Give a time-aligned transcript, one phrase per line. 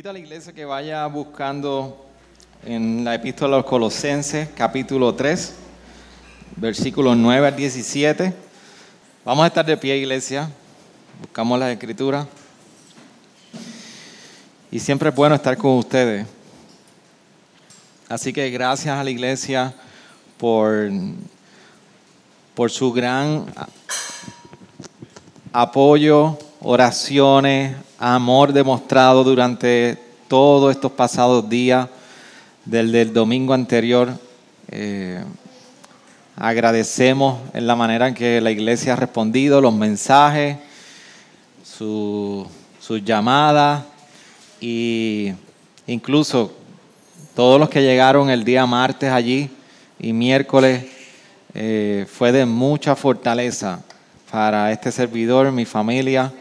[0.00, 2.06] Invito a la iglesia que vaya buscando
[2.64, 5.54] en la epístola a los Colosenses, capítulo 3,
[6.56, 8.32] versículos 9 al 17.
[9.26, 10.48] Vamos a estar de pie, iglesia.
[11.20, 12.26] Buscamos la escritura.
[14.70, 16.26] Y siempre es bueno estar con ustedes.
[18.08, 19.74] Así que gracias a la iglesia
[20.38, 20.90] por,
[22.54, 23.44] por su gran
[25.52, 31.86] apoyo, oraciones, amor demostrado durante todos estos pasados días
[32.64, 34.10] del, del domingo anterior.
[34.68, 35.22] Eh,
[36.34, 40.56] agradecemos en la manera en que la iglesia ha respondido, los mensajes,
[41.62, 42.46] sus
[42.80, 43.84] su llamadas
[44.62, 45.32] y
[45.86, 46.52] incluso
[47.34, 49.50] todos los que llegaron el día martes allí
[49.98, 50.86] y miércoles
[51.52, 53.82] eh, fue de mucha fortaleza
[54.30, 56.32] para este servidor, mi familia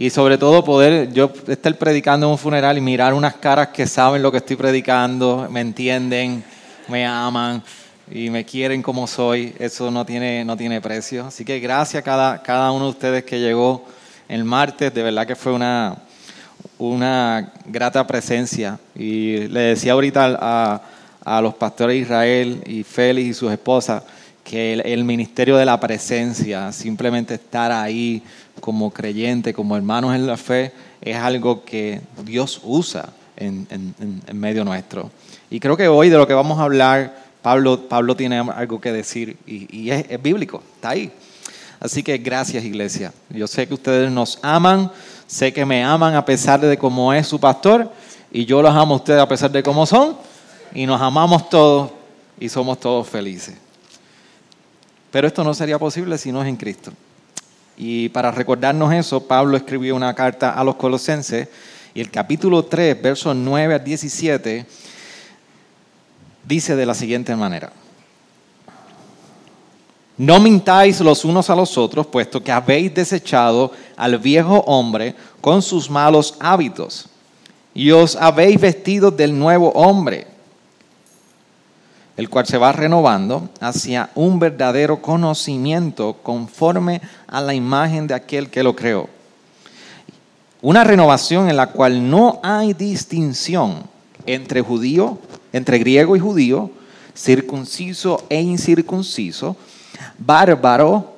[0.00, 3.86] y sobre todo poder yo estar predicando en un funeral y mirar unas caras que
[3.86, 6.42] saben lo que estoy predicando, me entienden,
[6.88, 7.62] me aman
[8.10, 11.26] y me quieren como soy, eso no tiene, no tiene precio.
[11.26, 13.84] Así que gracias a cada, cada uno de ustedes que llegó
[14.26, 15.98] el martes, de verdad que fue una,
[16.78, 18.78] una grata presencia.
[18.94, 20.82] Y le decía ahorita a,
[21.22, 24.02] a los pastores Israel y Félix y sus esposas
[24.50, 28.20] que el, ministerio de la presencia, simplemente estar ahí,
[28.60, 33.68] como creyente, como hermanos en la fe, es algo que Dios usa en,
[34.32, 35.08] medio nuestro.
[35.52, 39.36] Y creo que hoy de lo que vamos a hablar, Pablo, tiene algo que decir
[39.46, 41.12] y, y es, es bíblico, está ahí.
[41.78, 43.12] Así que gracias iglesia.
[43.28, 44.90] Yo sé que ustedes nos aman,
[45.28, 47.88] sé que me aman a pesar de cómo es su pastor
[48.32, 50.16] y yo los amo a ustedes a pesar de cómo son
[50.74, 51.92] y nos amamos todos
[52.40, 53.69] y somos todos felices.
[55.10, 56.92] Pero esto no sería posible si no es en Cristo.
[57.76, 61.48] Y para recordarnos eso, Pablo escribió una carta a los colosenses
[61.94, 64.66] y el capítulo 3, versos 9 al 17,
[66.46, 67.72] dice de la siguiente manera.
[70.16, 75.62] No mintáis los unos a los otros, puesto que habéis desechado al viejo hombre con
[75.62, 77.08] sus malos hábitos
[77.72, 80.26] y os habéis vestido del nuevo hombre
[82.20, 88.50] el cual se va renovando hacia un verdadero conocimiento conforme a la imagen de aquel
[88.50, 89.08] que lo creó.
[90.60, 93.84] Una renovación en la cual no hay distinción
[94.26, 95.16] entre judío,
[95.54, 96.70] entre griego y judío,
[97.16, 99.56] circunciso e incircunciso,
[100.18, 101.14] bárbaro,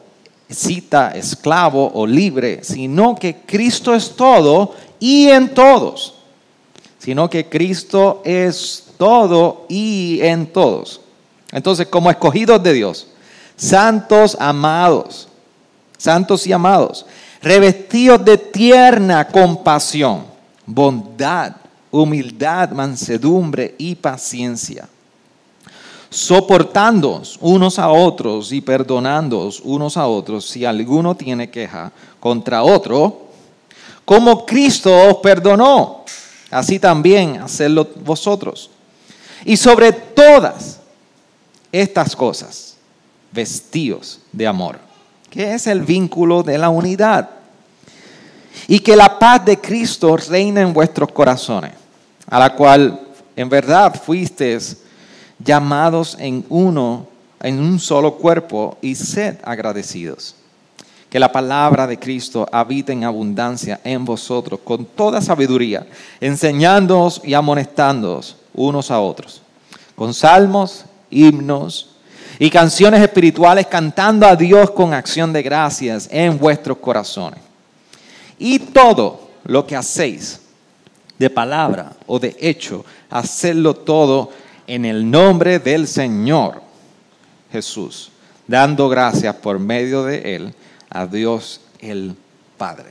[0.48, 6.14] cita, esclavo o libre, sino que Cristo es todo y en todos.
[7.00, 11.00] Sino que Cristo es todo y en todos.
[11.50, 13.08] Entonces, como escogidos de Dios,
[13.56, 15.26] santos amados,
[15.98, 17.04] santos y amados,
[17.42, 20.22] revestidos de tierna compasión,
[20.64, 21.56] bondad,
[21.90, 24.88] humildad, mansedumbre y paciencia,
[26.08, 31.90] soportándoos unos a otros y perdonándoos unos a otros si alguno tiene queja
[32.20, 33.22] contra otro,
[34.04, 36.04] como Cristo os perdonó,
[36.52, 38.70] así también hacedlo vosotros.
[39.44, 40.78] Y sobre todas
[41.70, 42.76] estas cosas,
[43.32, 44.78] vestíos de amor,
[45.30, 47.30] que es el vínculo de la unidad.
[48.68, 51.72] Y que la paz de Cristo reine en vuestros corazones,
[52.28, 53.00] a la cual
[53.34, 54.78] en verdad fuisteis
[55.38, 57.06] llamados en uno,
[57.40, 60.36] en un solo cuerpo, y sed agradecidos.
[61.10, 65.86] Que la palabra de Cristo habite en abundancia en vosotros con toda sabiduría,
[66.20, 69.41] enseñándoos y amonestándoos unos a otros,
[70.02, 71.90] con salmos, himnos
[72.40, 77.38] y canciones espirituales cantando a Dios con acción de gracias en vuestros corazones.
[78.36, 80.40] Y todo lo que hacéis,
[81.20, 84.30] de palabra o de hecho, hacedlo todo
[84.66, 86.60] en el nombre del Señor
[87.52, 88.10] Jesús,
[88.48, 90.54] dando gracias por medio de Él
[90.90, 92.16] a Dios el
[92.58, 92.90] Padre.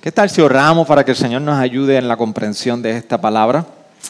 [0.00, 3.20] ¿Qué tal si oramos para que el Señor nos ayude en la comprensión de esta
[3.20, 3.64] palabra?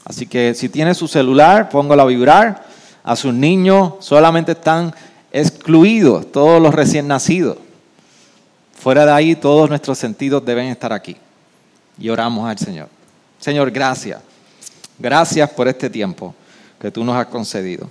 [0.05, 2.67] Así que si tiene su celular, póngalo a vibrar.
[3.05, 4.95] A sus niños solamente están
[5.33, 7.59] excluidos todos los recién nacidos.
[8.75, 11.17] Fuera de ahí, todos nuestros sentidos deben estar aquí.
[11.99, 12.89] Y oramos al Señor.
[13.39, 14.21] Señor, gracias.
[14.99, 16.35] Gracias por este tiempo
[16.81, 17.91] que tú nos has concedido.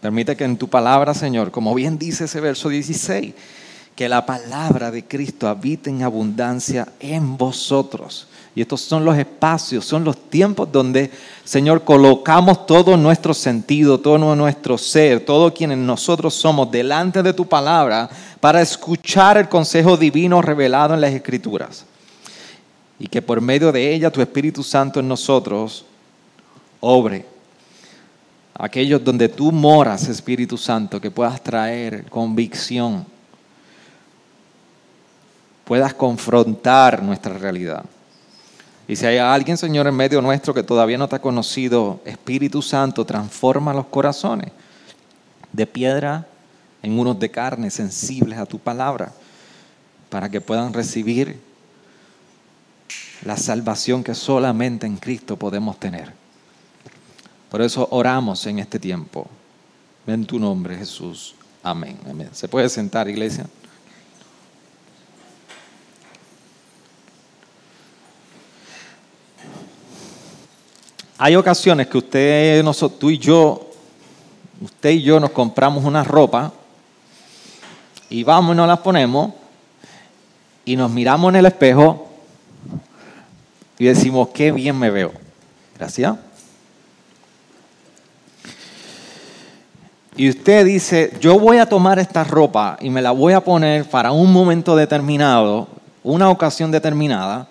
[0.00, 3.34] Permite que en tu palabra, Señor, como bien dice ese verso 16,
[3.96, 8.28] que la palabra de Cristo habite en abundancia en vosotros.
[8.56, 11.10] Y estos son los espacios, son los tiempos donde,
[11.44, 17.46] Señor, colocamos todo nuestro sentido, todo nuestro ser, todo quienes nosotros somos delante de tu
[17.46, 18.08] palabra
[18.38, 21.84] para escuchar el consejo divino revelado en las Escrituras.
[22.96, 25.84] Y que por medio de ella tu Espíritu Santo en nosotros
[26.78, 27.26] obre.
[28.56, 33.04] Aquellos donde tú moras, Espíritu Santo, que puedas traer convicción,
[35.64, 37.84] puedas confrontar nuestra realidad.
[38.86, 42.60] Y si hay alguien, Señor, en medio nuestro que todavía no te ha conocido, Espíritu
[42.60, 44.52] Santo, transforma los corazones
[45.52, 46.26] de piedra
[46.82, 49.12] en unos de carne, sensibles a tu palabra,
[50.10, 51.40] para que puedan recibir
[53.24, 56.12] la salvación que solamente en Cristo podemos tener.
[57.50, 59.28] Por eso oramos en este tiempo.
[60.06, 61.34] En tu nombre, Jesús.
[61.62, 61.98] Amén.
[62.08, 62.28] Amén.
[62.32, 63.46] ¿Se puede sentar, iglesia?
[71.16, 73.70] Hay ocasiones que usted, nosotros, y yo,
[74.60, 76.52] usted y yo nos compramos una ropa
[78.10, 79.32] y vamos y nos la ponemos
[80.64, 82.08] y nos miramos en el espejo
[83.78, 85.12] y decimos, qué bien me veo.
[85.78, 86.16] Gracias.
[90.16, 93.84] Y usted dice, yo voy a tomar esta ropa y me la voy a poner
[93.88, 95.68] para un momento determinado,
[96.02, 97.48] una ocasión determinada,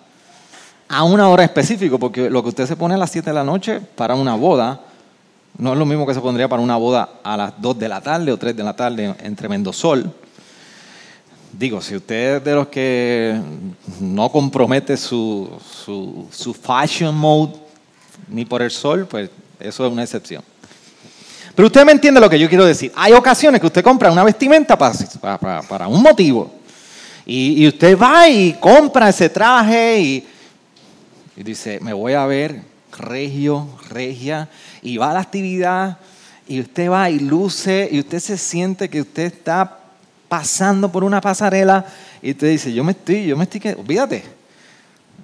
[0.94, 3.44] a una hora específica, porque lo que usted se pone a las 7 de la
[3.44, 4.82] noche para una boda,
[5.58, 8.02] no es lo mismo que se pondría para una boda a las 2 de la
[8.02, 10.14] tarde o 3 de la tarde en tremendo sol.
[11.52, 13.40] Digo, si usted es de los que
[14.00, 15.50] no compromete su,
[15.84, 17.54] su, su fashion mode
[18.28, 19.30] ni por el sol, pues
[19.60, 20.44] eso es una excepción.
[21.56, 22.92] Pero usted me entiende lo que yo quiero decir.
[22.96, 26.52] Hay ocasiones que usted compra una vestimenta para, para, para un motivo.
[27.26, 30.28] Y, y, usted va y compra ese traje y,
[31.36, 32.62] y dice, me voy a ver
[32.98, 34.50] regio, regia,
[34.82, 35.98] y va a la actividad
[36.48, 39.80] y usted va y luce y usted se siente que usted está
[40.28, 41.86] pasando por una pasarela
[42.22, 44.24] y usted dice, yo me estoy, yo me estoy, olvídate,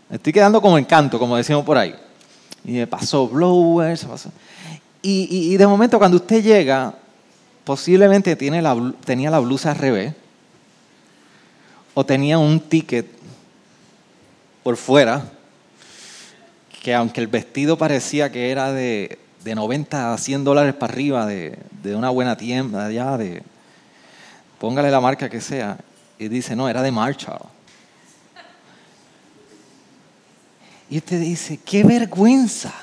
[0.09, 1.95] me estoy quedando como encanto, como decimos por ahí.
[2.65, 4.31] Y me pasó blowers, pasó.
[5.01, 6.93] Y, y, de momento cuando usted llega,
[7.63, 10.13] posiblemente tiene la, tenía la blusa al revés,
[11.93, 13.07] o tenía un ticket
[14.61, 15.23] por fuera,
[16.81, 21.25] que aunque el vestido parecía que era de, de 90 a 100 dólares para arriba,
[21.25, 23.43] de, de una buena tienda allá, de,
[24.59, 25.77] póngale la marca que sea,
[26.17, 27.41] y dice, no, era de Marshall.
[30.89, 32.73] Y usted dice, qué vergüenza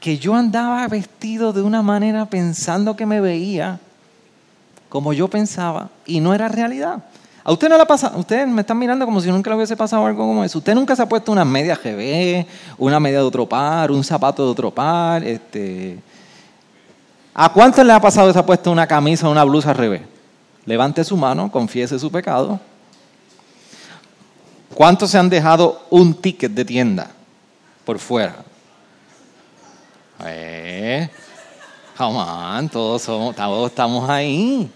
[0.00, 3.80] que yo andaba vestido de una manera pensando que me veía
[4.88, 7.04] como yo pensaba y no era realidad.
[7.48, 10.04] A usted no le pasa, ustedes me están mirando como si nunca le hubiese pasado
[10.04, 10.58] algo como eso.
[10.58, 12.44] Usted nunca se ha puesto una media GB,
[12.76, 15.24] una media de otro par, un zapato de otro par.
[15.24, 15.98] Este...
[17.32, 19.76] ¿A cuántos le ha pasado que se ha puesto una camisa o una blusa al
[19.76, 20.02] revés?
[20.66, 22.60] Levante su mano, confiese su pecado.
[24.74, 27.10] ¿Cuántos se han dejado un ticket de tienda
[27.86, 28.44] por fuera?
[30.26, 31.08] Eh,
[31.96, 34.70] come on, todos, somos, todos estamos ahí.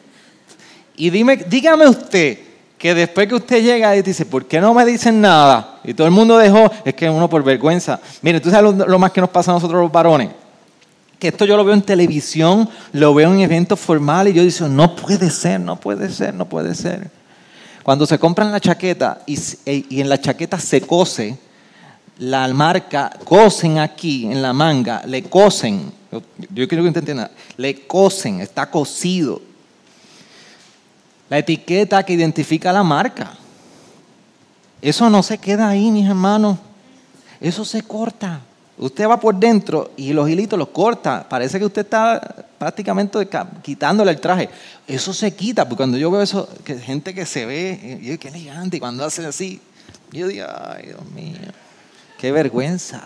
[0.96, 2.51] Y dime, dígame usted
[2.82, 5.78] que después que usted llega y dice, ¿por qué no me dicen nada?
[5.84, 8.00] Y todo el mundo dejó, es que uno por vergüenza.
[8.22, 10.30] Mire, tú sabes lo, más que nos pasa a nosotros los varones.
[11.16, 14.66] Que esto yo lo veo en televisión, lo veo en eventos formales y yo digo,
[14.66, 17.08] no puede ser, no puede ser, no puede ser.
[17.84, 21.38] Cuando se compran la chaqueta y, y en la chaqueta se cose,
[22.18, 27.86] la marca, cosen aquí en la manga, le cosen, yo quiero que usted entienda, le
[27.86, 29.51] cosen, está cosido.
[31.32, 33.32] La etiqueta que identifica la marca.
[34.82, 36.58] Eso no se queda ahí, mis hermanos.
[37.40, 38.40] Eso se corta.
[38.76, 41.26] Usted va por dentro y los hilitos los corta.
[41.26, 43.26] Parece que usted está prácticamente
[43.62, 44.50] quitándole el traje.
[44.86, 48.28] Eso se quita, porque cuando yo veo eso, que gente que se ve, yo qué
[48.28, 49.58] elegante, y cuando hace así,
[50.10, 51.38] yo digo, ay, Dios mío.
[52.18, 53.04] Qué vergüenza.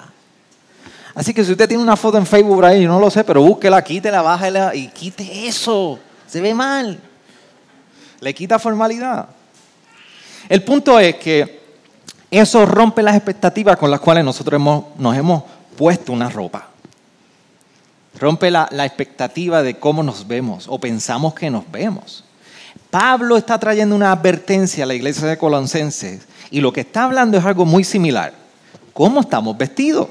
[1.15, 3.23] Así que si usted tiene una foto en Facebook por ahí, yo no lo sé,
[3.23, 6.01] pero búsquela, quítela, bájela y quite eso.
[6.27, 6.99] Se ve mal.
[8.21, 9.27] Le quita formalidad.
[10.49, 11.61] El punto es que
[12.31, 14.61] eso rompe las expectativas con las cuales nosotros
[14.99, 15.43] nos hemos
[15.77, 16.69] puesto una ropa.
[18.19, 22.25] Rompe la, la expectativa de cómo nos vemos o pensamos que nos vemos.
[22.91, 27.37] Pablo está trayendo una advertencia a la iglesia de Colosenses y lo que está hablando
[27.37, 28.33] es algo muy similar.
[28.93, 30.09] cómo estamos vestidos.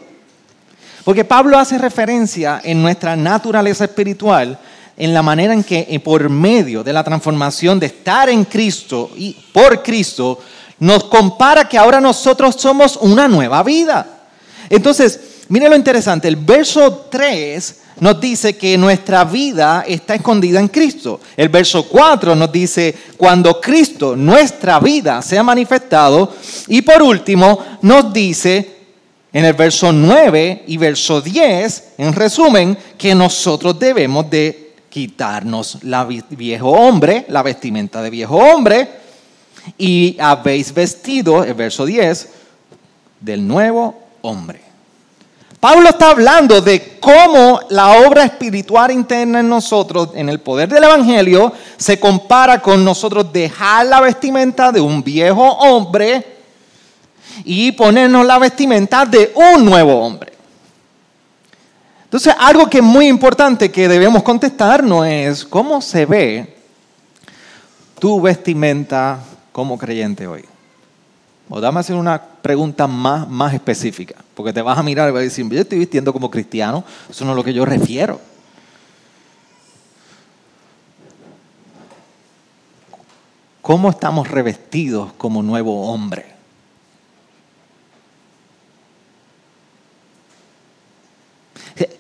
[1.04, 4.60] Porque Pablo hace referencia en nuestra naturaleza espiritual
[4.98, 9.12] en la manera en que eh, por medio de la transformación de estar en Cristo
[9.16, 10.40] y por Cristo,
[10.80, 14.08] nos compara que ahora nosotros somos una nueva vida.
[14.70, 20.68] Entonces, mire lo interesante, el verso 3 nos dice que nuestra vida está escondida en
[20.68, 21.22] Cristo.
[21.38, 26.34] El verso 4 nos dice, cuando Cristo, nuestra vida, sea manifestado.
[26.68, 28.76] Y por último, nos dice
[29.32, 34.65] en el verso 9 y verso 10, en resumen, que nosotros debemos de
[34.96, 38.90] quitarnos la viejo hombre, la vestimenta de viejo hombre,
[39.78, 42.30] y habéis vestido, el verso 10,
[43.20, 44.62] del nuevo hombre.
[45.60, 50.86] Pablo está hablando de cómo la obra espiritual interna en nosotros, en el poder del
[50.86, 56.26] Evangelio, se compara con nosotros dejar la vestimenta de un viejo hombre
[57.44, 60.35] y ponernos la vestimenta de un nuevo hombre.
[62.16, 66.56] Entonces, algo que es muy importante que debemos contestarnos es cómo se ve
[68.00, 69.20] tu vestimenta
[69.52, 70.46] como creyente hoy.
[71.50, 75.20] O dame hacer una pregunta más, más específica, porque te vas a mirar y vas
[75.20, 78.22] a decir, yo estoy vistiendo como cristiano, eso no es lo que yo refiero.
[83.62, 86.35] ¿Cómo estamos revestidos como nuevo hombre?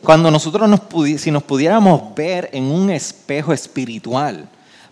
[0.01, 0.81] Cuando nosotros nos
[1.19, 4.47] si nos pudiéramos ver en un espejo espiritual,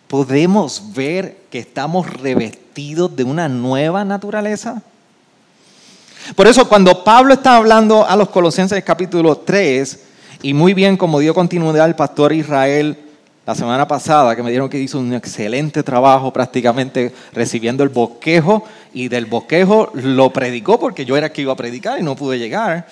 [0.08, 4.82] podemos ver que estamos revestidos de una nueva naturaleza.
[6.36, 10.00] Por eso cuando Pablo está hablando a los Colosenses capítulo 3,
[10.42, 12.98] y muy bien como dio continuidad el pastor Israel
[13.46, 18.66] la semana pasada, que me dieron que hizo un excelente trabajo prácticamente recibiendo el bosquejo,
[18.94, 22.16] y del bosquejo lo predicó porque yo era el que iba a predicar y no
[22.16, 22.88] pude llegar.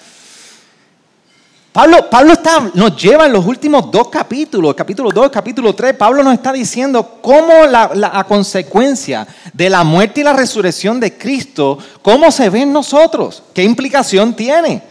[1.71, 6.21] Pablo, Pablo está, nos lleva en los últimos dos capítulos, capítulo 2, capítulo 3, Pablo
[6.21, 12.29] nos está diciendo cómo la, consecuencia de la muerte y la resurrección de Cristo, cómo
[12.29, 14.83] se ve en nosotros, qué implicación tiene.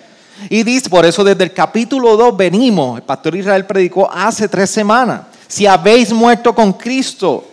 [0.49, 4.71] Y dice, por eso desde el capítulo 2 venimos, el pastor Israel predicó hace tres
[4.71, 7.45] semanas, si habéis muerto con Cristo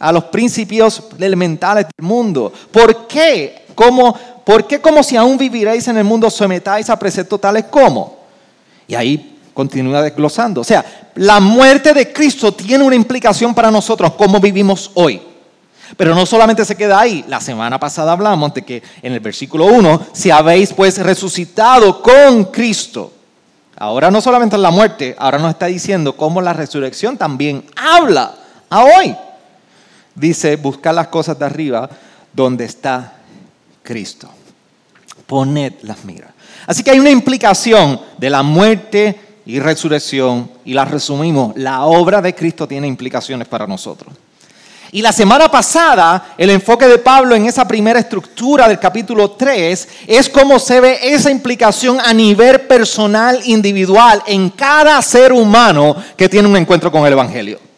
[0.00, 3.66] a los principios elementales del mundo, ¿por qué?
[3.76, 4.18] ¿Cómo?
[4.50, 8.18] ¿Por qué como si aún viviréis en el mundo sometáis a preceptos tales como?
[8.88, 10.62] Y ahí continúa desglosando.
[10.62, 15.22] O sea, la muerte de Cristo tiene una implicación para nosotros, cómo vivimos hoy.
[15.96, 17.24] Pero no solamente se queda ahí.
[17.28, 22.46] La semana pasada hablamos de que en el versículo 1, si habéis pues resucitado con
[22.46, 23.12] Cristo.
[23.76, 28.34] Ahora no solamente en la muerte, ahora nos está diciendo cómo la resurrección también habla
[28.68, 29.14] a hoy.
[30.16, 31.88] Dice, buscar las cosas de arriba
[32.32, 33.12] donde está
[33.84, 34.28] Cristo
[35.30, 36.32] poned las miras.
[36.66, 41.56] Así que hay una implicación de la muerte y resurrección y la resumimos.
[41.56, 44.12] La obra de Cristo tiene implicaciones para nosotros.
[44.90, 49.88] Y la semana pasada, el enfoque de Pablo en esa primera estructura del capítulo 3
[50.08, 56.28] es cómo se ve esa implicación a nivel personal, individual, en cada ser humano que
[56.28, 57.69] tiene un encuentro con el Evangelio.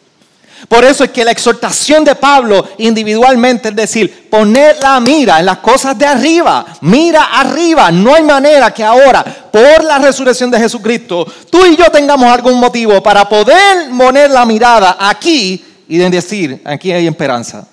[0.67, 5.45] Por eso es que la exhortación de Pablo individualmente es decir, poner la mira en
[5.45, 7.91] las cosas de arriba, mira arriba.
[7.91, 12.59] No hay manera que ahora, por la resurrección de Jesucristo, tú y yo tengamos algún
[12.59, 17.67] motivo para poder poner la mirada aquí y decir, aquí hay esperanza.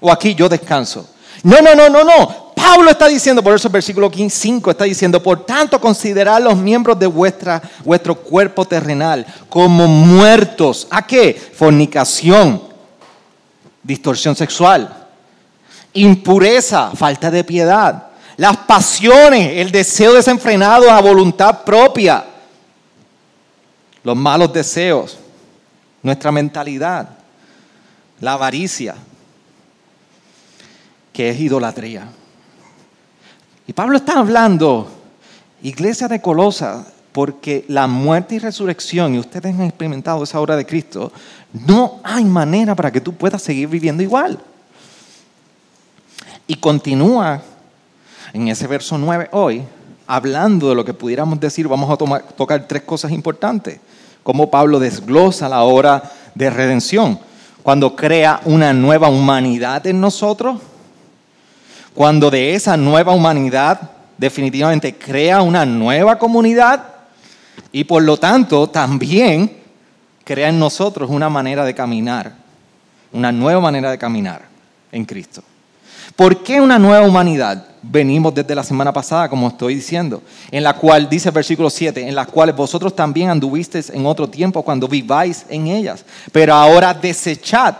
[0.00, 1.08] O aquí yo descanso.
[1.42, 2.48] No, no, no, no, no.
[2.54, 6.98] Pablo está diciendo, por eso el versículo 5 está diciendo, por tanto considerad los miembros
[6.98, 10.88] de vuestra, vuestro cuerpo terrenal como muertos.
[10.90, 11.34] ¿A qué?
[11.34, 12.60] Fornicación,
[13.82, 15.06] distorsión sexual,
[15.92, 22.24] impureza, falta de piedad, las pasiones, el deseo desenfrenado a voluntad propia,
[24.02, 25.16] los malos deseos,
[26.02, 27.08] nuestra mentalidad,
[28.20, 28.94] la avaricia,
[31.18, 32.06] que es idolatría.
[33.66, 34.88] Y Pablo está hablando,
[35.64, 40.64] iglesia de Colosa, porque la muerte y resurrección, y ustedes han experimentado esa obra de
[40.64, 41.10] Cristo,
[41.52, 44.38] no hay manera para que tú puedas seguir viviendo igual.
[46.46, 47.42] Y continúa
[48.32, 49.64] en ese verso 9 hoy,
[50.06, 53.80] hablando de lo que pudiéramos decir, vamos a tocar tres cosas importantes.
[54.22, 57.18] Cómo Pablo desglosa la obra de redención,
[57.64, 60.58] cuando crea una nueva humanidad en nosotros
[61.98, 66.84] cuando de esa nueva humanidad definitivamente crea una nueva comunidad
[67.72, 69.56] y por lo tanto también
[70.22, 72.34] crea en nosotros una manera de caminar,
[73.12, 74.42] una nueva manera de caminar
[74.92, 75.42] en Cristo.
[76.14, 77.66] ¿Por qué una nueva humanidad?
[77.82, 82.06] Venimos desde la semana pasada, como estoy diciendo, en la cual, dice el versículo 7,
[82.06, 86.04] en las cuales vosotros también anduvisteis en otro tiempo cuando viváis en ellas.
[86.30, 87.74] Pero ahora desechad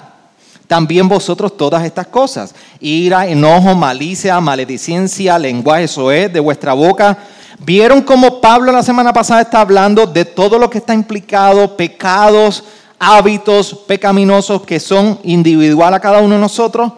[0.69, 2.55] también vosotros todas estas cosas.
[2.79, 7.19] Ira, enojo, malicia, maledicencia, lenguaje soez de vuestra boca.
[7.59, 12.63] ¿Vieron cómo Pablo la semana pasada está hablando de todo lo que está implicado, pecados,
[12.99, 16.93] hábitos pecaminosos que son individual a cada uno de nosotros?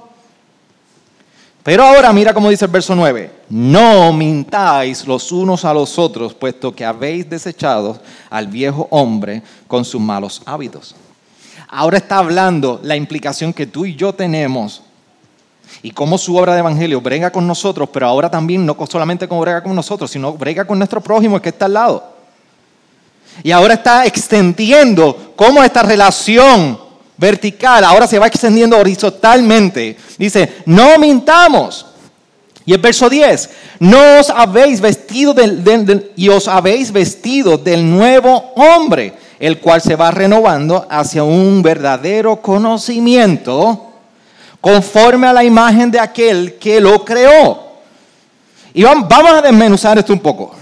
[1.62, 6.34] Pero ahora mira cómo dice el verso 9, no mintáis los unos a los otros,
[6.34, 8.00] puesto que habéis desechado
[8.30, 10.96] al viejo hombre con sus malos hábitos.
[11.72, 14.82] Ahora está hablando la implicación que tú y yo tenemos
[15.82, 19.40] y cómo su obra de evangelio brega con nosotros, pero ahora también no solamente como
[19.42, 22.12] brega con nosotros, sino brega con nuestro prójimo que está al lado.
[23.44, 26.76] Y ahora está extendiendo cómo esta relación
[27.16, 29.96] vertical, ahora se va extendiendo horizontalmente.
[30.18, 31.86] Dice, no mintamos.
[32.66, 35.34] Y el verso 10, no os habéis vestido
[36.16, 42.40] y os habéis vestido del nuevo hombre, el cual se va renovando hacia un verdadero
[42.40, 43.88] conocimiento
[44.60, 47.70] conforme a la imagen de aquel que lo creó.
[48.72, 50.54] Y vamos a desmenuzar esto un poco.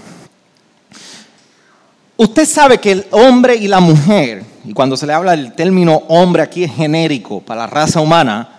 [2.17, 6.03] Usted sabe que el hombre y la mujer y cuando se le habla del término
[6.09, 8.49] hombre aquí es genérico para la raza humana,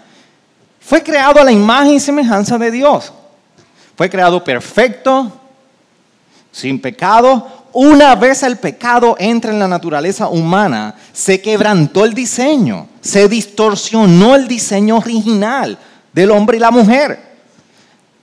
[0.81, 3.13] fue creado a la imagen y semejanza de Dios.
[3.97, 5.31] Fue creado perfecto,
[6.51, 7.60] sin pecado.
[7.73, 14.35] Una vez el pecado entra en la naturaleza humana, se quebrantó el diseño, se distorsionó
[14.35, 15.79] el diseño original
[16.13, 17.31] del hombre y la mujer.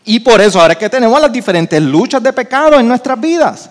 [0.04, 3.70] Y por eso ahora es que tenemos las diferentes luchas de pecado en nuestras vidas.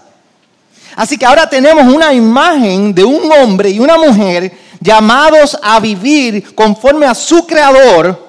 [0.95, 6.54] Así que ahora tenemos una imagen de un hombre y una mujer llamados a vivir
[6.54, 8.26] conforme a su creador,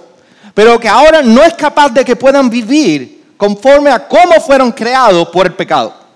[0.53, 5.29] pero que ahora no es capaz de que puedan vivir conforme a cómo fueron creados
[5.29, 6.06] por el pecado.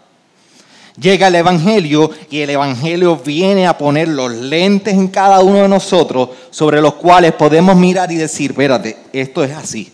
[1.02, 5.68] Llega el Evangelio y el Evangelio viene a poner los lentes en cada uno de
[5.68, 9.92] nosotros sobre los cuales podemos mirar y decir, espérate, esto es así.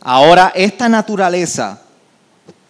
[0.00, 1.82] Ahora esta naturaleza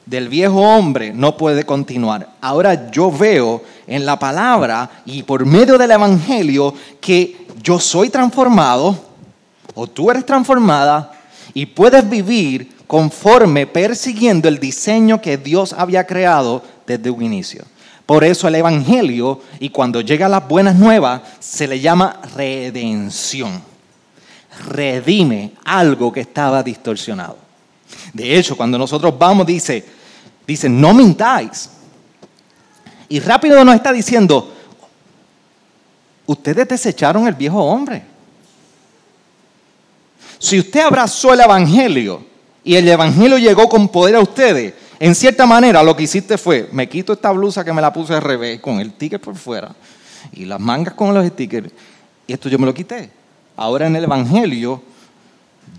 [0.05, 2.29] del viejo hombre no puede continuar.
[2.43, 8.95] Ahora yo veo en la palabra y por medio del Evangelio que yo soy transformado
[9.75, 11.13] o tú eres transformada
[11.55, 16.63] y puedes vivir conforme persiguiendo el diseño que Dios había creado
[16.99, 17.65] desde un inicio.
[18.07, 23.63] Por eso el Evangelio y cuando llega las buenas nuevas se le llama redención.
[24.69, 27.39] Redime algo que estaba distorsionado.
[28.13, 29.85] De hecho, cuando nosotros vamos, dice,
[30.51, 31.71] Dice, no mintáis.
[33.09, 34.53] Y rápido nos está diciendo,
[36.27, 38.03] ustedes desecharon el viejo hombre.
[40.41, 42.25] Si usted abrazó el Evangelio
[42.65, 46.69] y el Evangelio llegó con poder a ustedes, en cierta manera lo que hiciste fue,
[46.73, 49.75] me quito esta blusa que me la puse al revés, con el ticket por fuera,
[50.33, 51.71] y las mangas con los stickers,
[52.27, 53.11] y esto yo me lo quité.
[53.57, 54.83] Ahora en el Evangelio,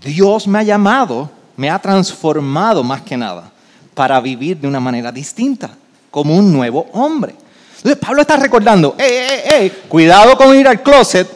[0.02, 3.52] Dios me ha llamado, me ha transformado más que nada
[3.94, 5.70] para vivir de una manera distinta,
[6.10, 7.36] como un nuevo hombre.
[7.76, 11.28] Entonces Pablo está recordando, eh, eh, eh, cuidado con ir al closet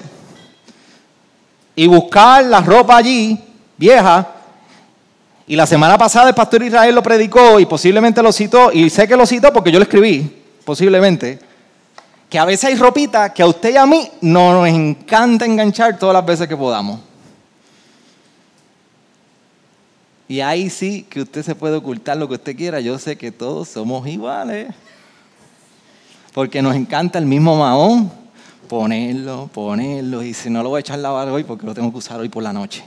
[1.76, 3.38] y buscar la ropa allí,
[3.76, 4.32] vieja.
[5.46, 9.06] Y la semana pasada el pastor Israel lo predicó y posiblemente lo citó, y sé
[9.06, 11.38] que lo citó porque yo lo escribí, posiblemente,
[12.28, 16.14] que a veces hay ropita que a usted y a mí nos encanta enganchar todas
[16.14, 17.00] las veces que podamos.
[20.28, 22.80] Y ahí sí que usted se puede ocultar lo que usted quiera.
[22.80, 24.74] Yo sé que todos somos iguales.
[26.34, 28.10] Porque nos encanta el mismo mahón.
[28.68, 30.24] Ponerlo, ponerlo.
[30.24, 32.28] Y si no lo voy a echar lavar hoy porque lo tengo que usar hoy
[32.28, 32.82] por la noche.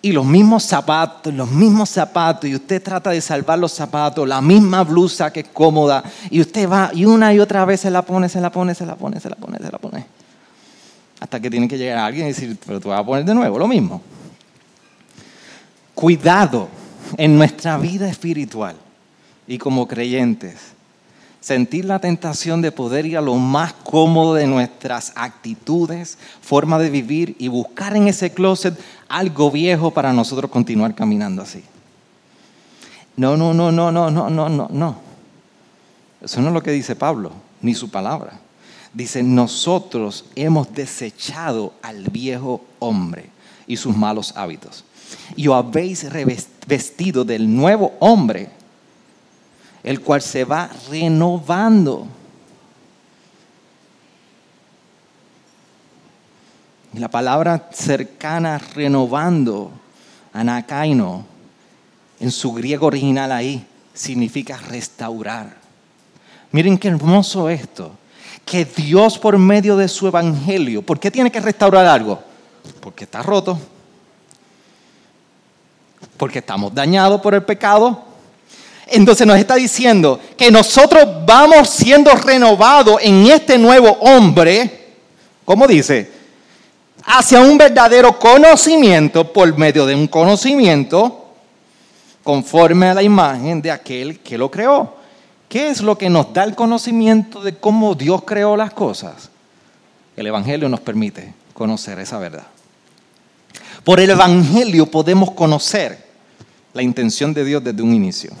[0.00, 2.48] Y los mismos zapatos, los mismos zapatos.
[2.48, 4.28] Y usted trata de salvar los zapatos.
[4.28, 6.04] La misma blusa que es cómoda.
[6.30, 8.86] Y usted va y una y otra vez se la pone, se la pone, se
[8.86, 10.06] la pone, se la pone, se la pone.
[11.20, 13.58] Hasta que tiene que llegar alguien y decir, pero tú vas a poner de nuevo
[13.58, 14.00] lo mismo
[15.98, 16.68] cuidado
[17.16, 18.76] en nuestra vida espiritual
[19.48, 20.77] y como creyentes.
[21.40, 26.90] Sentir la tentación de poder ir a lo más cómodo de nuestras actitudes, forma de
[26.90, 31.62] vivir y buscar en ese closet algo viejo para nosotros continuar caminando así.
[33.16, 34.96] No, no, no, no, no, no, no, no, no.
[36.20, 38.40] Eso no es lo que dice Pablo, ni su palabra.
[38.92, 43.30] Dice, nosotros hemos desechado al viejo hombre
[43.66, 44.84] y sus malos hábitos
[45.36, 48.50] y os habéis revestido del nuevo hombre,
[49.88, 52.06] el cual se va renovando.
[56.92, 59.70] La palabra cercana renovando
[60.34, 61.24] Anakaino,
[62.20, 65.56] en su griego original ahí, significa restaurar.
[66.52, 67.92] Miren qué hermoso esto.
[68.44, 72.22] Que Dios por medio de su evangelio, ¿por qué tiene que restaurar algo?
[72.80, 73.58] Porque está roto.
[76.18, 78.07] Porque estamos dañados por el pecado.
[78.90, 84.86] Entonces nos está diciendo que nosotros vamos siendo renovados en este nuevo hombre.
[85.44, 86.10] ¿Cómo dice?
[87.04, 91.26] Hacia un verdadero conocimiento por medio de un conocimiento
[92.22, 94.96] conforme a la imagen de aquel que lo creó.
[95.48, 99.30] ¿Qué es lo que nos da el conocimiento de cómo Dios creó las cosas?
[100.16, 102.46] El Evangelio nos permite conocer esa verdad.
[103.84, 106.06] Por el Evangelio podemos conocer
[106.74, 108.32] la intención de Dios desde un inicio.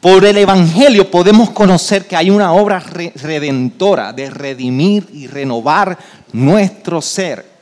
[0.00, 5.98] Por el Evangelio podemos conocer que hay una obra redentora de redimir y renovar
[6.32, 7.52] nuestro ser.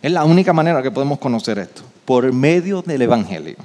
[0.00, 3.56] Es la única manera que podemos conocer esto, por medio del Evangelio.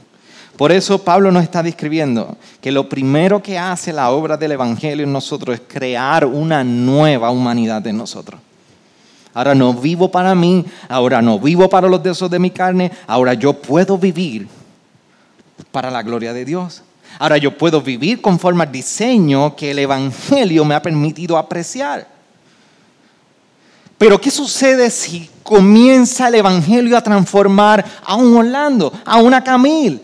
[0.58, 5.04] Por eso Pablo nos está describiendo que lo primero que hace la obra del Evangelio
[5.04, 8.40] en nosotros es crear una nueva humanidad en nosotros.
[9.34, 13.34] Ahora no vivo para mí, ahora no vivo para los deseos de mi carne, ahora
[13.34, 14.48] yo puedo vivir
[15.72, 16.84] para la gloria de Dios.
[17.20, 22.08] Ahora yo puedo vivir conforme al diseño que el Evangelio me ha permitido apreciar.
[23.98, 30.02] Pero ¿qué sucede si comienza el Evangelio a transformar a un Orlando, a una Camil,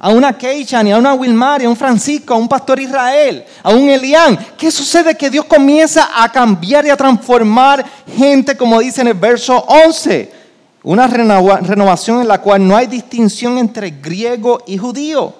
[0.00, 3.88] a una Keishan, a una Wilmar, a un Francisco, a un pastor Israel, a un
[3.88, 4.38] Elián.
[4.56, 5.16] ¿Qué sucede?
[5.16, 7.84] Que Dios comienza a cambiar y a transformar
[8.16, 10.37] gente, como dice en el verso 11.
[10.82, 15.34] Una renovación en la cual no hay distinción entre griego y judío,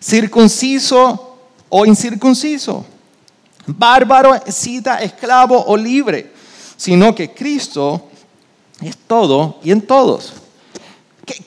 [0.00, 2.84] circunciso o incircunciso,
[3.66, 6.32] bárbaro, cita, esclavo o libre,
[6.76, 8.08] sino que Cristo
[8.80, 10.39] es todo y en todos.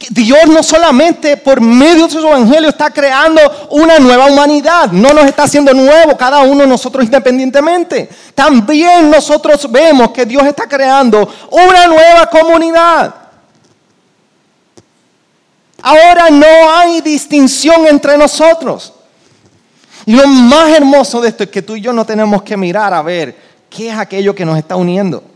[0.09, 3.41] Dios no solamente por medio de su evangelio está creando
[3.71, 8.09] una nueva humanidad, no nos está haciendo nuevo cada uno de nosotros independientemente.
[8.35, 13.15] También nosotros vemos que Dios está creando una nueva comunidad.
[15.81, 18.93] Ahora no hay distinción entre nosotros.
[20.05, 22.93] Y lo más hermoso de esto es que tú y yo no tenemos que mirar
[22.93, 23.35] a ver
[23.69, 25.32] qué es aquello que nos está uniendo.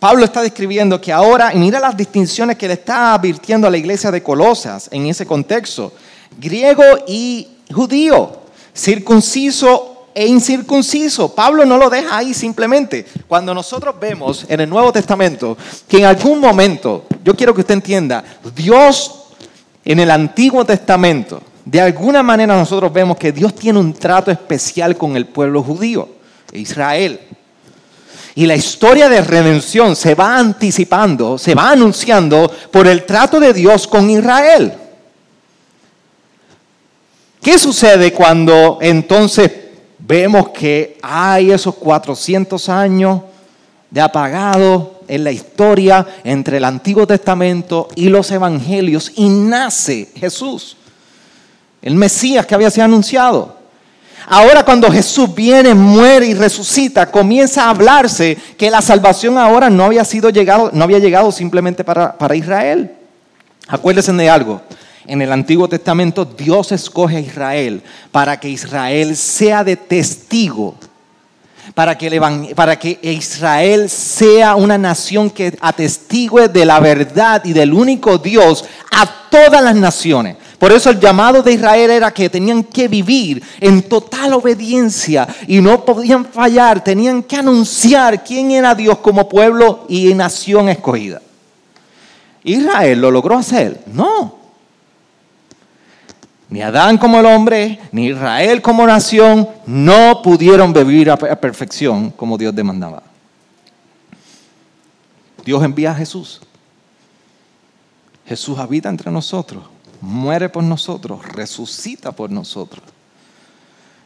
[0.00, 3.76] Pablo está describiendo que ahora, y mira las distinciones que le está advirtiendo a la
[3.76, 5.92] iglesia de Colosas en ese contexto,
[6.38, 8.40] griego y judío,
[8.74, 11.34] circunciso e incircunciso.
[11.34, 13.04] Pablo no lo deja ahí simplemente.
[13.28, 17.74] Cuando nosotros vemos en el Nuevo Testamento que en algún momento, yo quiero que usted
[17.74, 18.24] entienda,
[18.56, 19.26] Dios
[19.84, 24.96] en el Antiguo Testamento, de alguna manera nosotros vemos que Dios tiene un trato especial
[24.96, 26.08] con el pueblo judío,
[26.54, 27.20] Israel.
[28.40, 33.52] Y la historia de redención se va anticipando, se va anunciando por el trato de
[33.52, 34.72] Dios con Israel.
[37.42, 39.52] ¿Qué sucede cuando entonces
[39.98, 43.20] vemos que hay esos 400 años
[43.90, 50.78] de apagado en la historia entre el Antiguo Testamento y los Evangelios y nace Jesús,
[51.82, 53.59] el Mesías que había sido anunciado?
[54.26, 59.84] Ahora cuando Jesús viene, muere y resucita, comienza a hablarse que la salvación ahora no
[59.84, 62.92] había sido llegado, no había llegado simplemente para, para Israel.
[63.66, 64.60] Acuérdense de algo.
[65.06, 70.76] En el Antiguo Testamento Dios escoge a Israel para que Israel sea de testigo
[71.74, 72.20] para que,
[72.54, 78.64] para que, Israel sea una nación que atestigue de la verdad y del único Dios
[78.90, 80.36] a todas las naciones.
[80.60, 85.58] Por eso el llamado de Israel era que tenían que vivir en total obediencia y
[85.62, 91.22] no podían fallar, tenían que anunciar quién era Dios como pueblo y nación escogida.
[92.44, 94.36] Israel lo logró hacer, no.
[96.50, 102.36] Ni Adán como el hombre, ni Israel como nación, no pudieron vivir a perfección como
[102.36, 103.02] Dios demandaba.
[105.42, 106.42] Dios envía a Jesús.
[108.26, 109.62] Jesús habita entre nosotros
[110.00, 112.82] muere por nosotros, resucita por nosotros.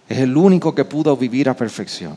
[0.08, 2.16] Es el único que pudo vivir a perfección.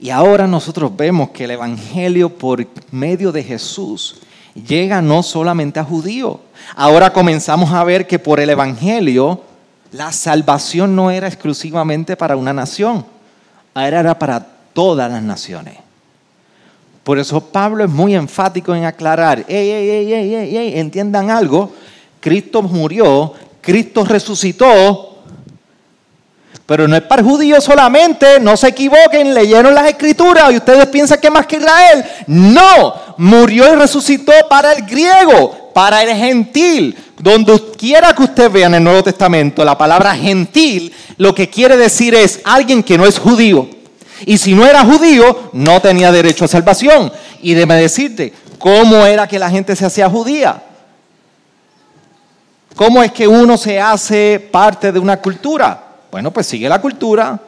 [0.00, 4.16] Y ahora nosotros vemos que el Evangelio por medio de Jesús
[4.54, 6.38] llega no solamente a judíos.
[6.76, 9.42] Ahora comenzamos a ver que por el Evangelio
[9.92, 13.06] la salvación no era exclusivamente para una nación,
[13.74, 15.87] ahora era para todas las naciones.
[17.08, 21.72] Por eso Pablo es muy enfático en aclarar, ey, ey, ey, entiendan algo,
[22.20, 25.16] Cristo murió, Cristo resucitó,
[26.66, 31.18] Pero no es para judíos solamente, no se equivoquen, leyeron las escrituras y ustedes piensan
[31.18, 32.04] que más que Israel.
[32.26, 36.94] No, murió y resucitó para el griego, para el gentil.
[37.18, 41.78] Donde quiera que usted vea en el Nuevo Testamento la palabra gentil, lo que quiere
[41.78, 43.77] decir es alguien que no es judío.
[44.26, 47.12] Y si no era judío, no tenía derecho a salvación.
[47.42, 50.62] Y déme decirte, ¿cómo era que la gente se hacía judía?
[52.74, 55.82] ¿Cómo es que uno se hace parte de una cultura?
[56.10, 57.38] Bueno, pues sigue la cultura.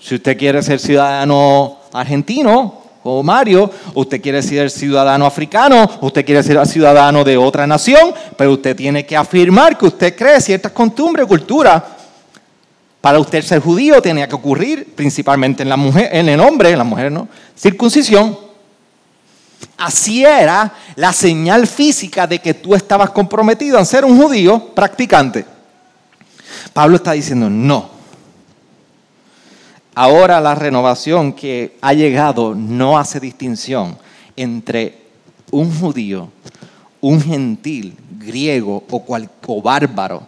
[0.00, 6.42] Si usted quiere ser ciudadano argentino, como Mario, usted quiere ser ciudadano africano, usted quiere
[6.42, 11.26] ser ciudadano de otra nación, pero usted tiene que afirmar que usted cree ciertas costumbres,
[11.26, 11.97] cultura.
[13.08, 16.76] Para usted ser judío tenía que ocurrir principalmente en la mujer, en el hombre, en
[16.76, 18.38] la mujer no, circuncisión.
[19.78, 25.46] Así era la señal física de que tú estabas comprometido a ser un judío practicante.
[26.74, 27.88] Pablo está diciendo, no.
[29.94, 33.96] Ahora la renovación que ha llegado no hace distinción
[34.36, 34.98] entre
[35.50, 36.30] un judío,
[37.00, 40.24] un gentil, griego o, cual, o bárbaro.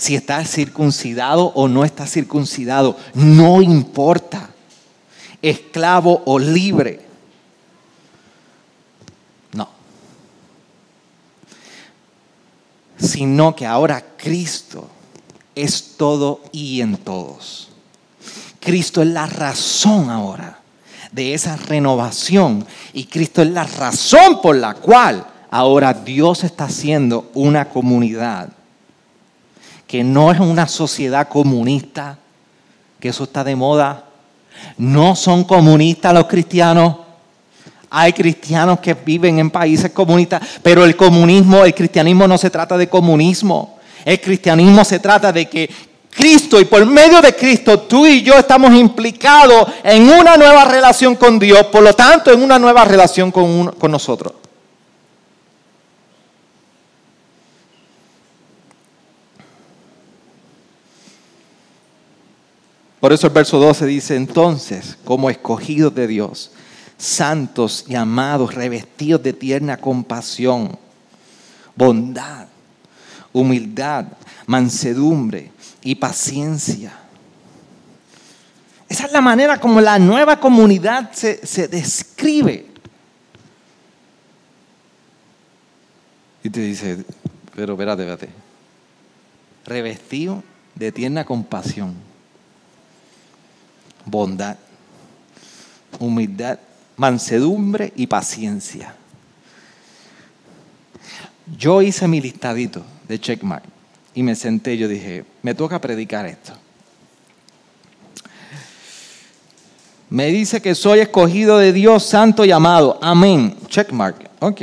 [0.00, 4.48] Si está circuncidado o no está circuncidado, no importa.
[5.42, 7.06] Esclavo o libre.
[9.52, 9.68] No.
[12.96, 14.88] Sino que ahora Cristo
[15.54, 17.68] es todo y en todos.
[18.58, 20.60] Cristo es la razón ahora
[21.12, 27.30] de esa renovación y Cristo es la razón por la cual ahora Dios está haciendo
[27.34, 28.48] una comunidad
[29.90, 32.16] que no es una sociedad comunista,
[33.00, 34.04] que eso está de moda.
[34.78, 36.94] No son comunistas los cristianos.
[37.90, 42.78] Hay cristianos que viven en países comunistas, pero el comunismo, el cristianismo no se trata
[42.78, 43.80] de comunismo.
[44.04, 45.68] El cristianismo se trata de que
[46.08, 51.16] Cristo y por medio de Cristo tú y yo estamos implicados en una nueva relación
[51.16, 54.34] con Dios, por lo tanto en una nueva relación con, con nosotros.
[63.00, 66.52] Por eso el verso 12 dice, entonces, como escogidos de Dios,
[66.98, 70.78] santos y amados, revestidos de tierna compasión,
[71.74, 72.46] bondad,
[73.32, 74.06] humildad,
[74.46, 75.50] mansedumbre
[75.82, 76.92] y paciencia.
[78.86, 82.66] Esa es la manera como la nueva comunidad se, describe.
[86.42, 87.04] Y te dice,
[87.54, 88.28] pero espérate, espérate.
[89.64, 90.42] Revestido
[90.74, 91.94] de tierna compasión,
[94.04, 94.56] bondad,
[95.98, 96.58] humildad,
[96.96, 98.94] mansedumbre y paciencia.
[101.56, 103.64] Yo hice mi listadito de checkmark.
[104.14, 106.52] Y me senté yo dije, me toca predicar esto.
[110.10, 112.98] Me dice que soy escogido de Dios santo y amado.
[113.00, 113.56] Amén.
[113.68, 114.28] Checkmark.
[114.40, 114.62] Ok.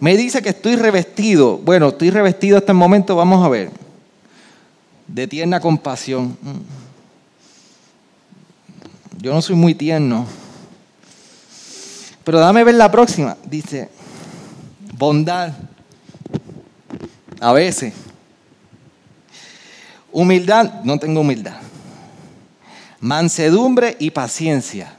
[0.00, 1.58] Me dice que estoy revestido.
[1.58, 3.70] Bueno, estoy revestido hasta el momento, vamos a ver.
[5.06, 6.36] De tierna compasión.
[9.22, 10.26] Yo no soy muy tierno.
[12.24, 13.36] Pero dame ver la próxima.
[13.44, 13.88] Dice,
[14.98, 15.52] bondad
[17.40, 17.94] a veces.
[20.10, 21.54] Humildad, no tengo humildad.
[22.98, 24.92] Mansedumbre y paciencia.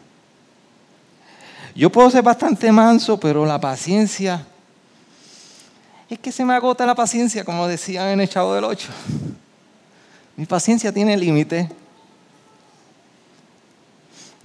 [1.75, 4.45] Yo puedo ser bastante manso, pero la paciencia,
[6.09, 8.87] es que se me agota la paciencia, como decían en el Chavo del Ocho.
[10.37, 11.82] Mi paciencia tiene límite.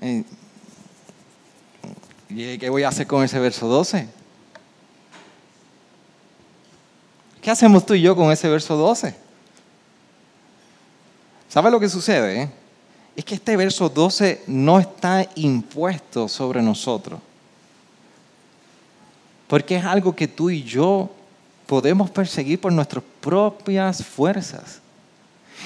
[0.01, 0.25] Eh,
[2.31, 4.09] ¿Y qué voy a hacer con ese verso 12?
[7.41, 9.15] ¿Qué hacemos tú y yo con ese verso 12?
[11.49, 12.43] ¿Sabes lo que sucede?
[12.43, 12.51] Eh?
[13.17, 17.21] Es que este verso 12 no está impuesto sobre nosotros.
[19.47, 21.11] Porque es algo que tú y yo
[21.67, 24.81] podemos perseguir por nuestras propias fuerzas.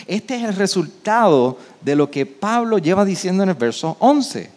[0.07, 4.51] Este es el resultado de lo que Pablo lleva diciendo en el verso 11,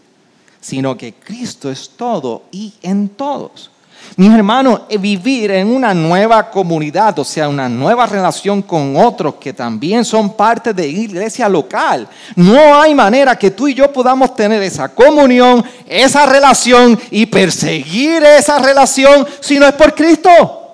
[0.62, 3.72] sino que Cristo es todo y en todos.
[4.18, 9.52] Mis hermanos, vivir en una nueva comunidad, o sea, una nueva relación con otros que
[9.52, 12.08] también son parte de iglesia local.
[12.36, 18.24] No hay manera que tú y yo podamos tener esa comunión, esa relación y perseguir
[18.24, 20.65] esa relación si no es por Cristo.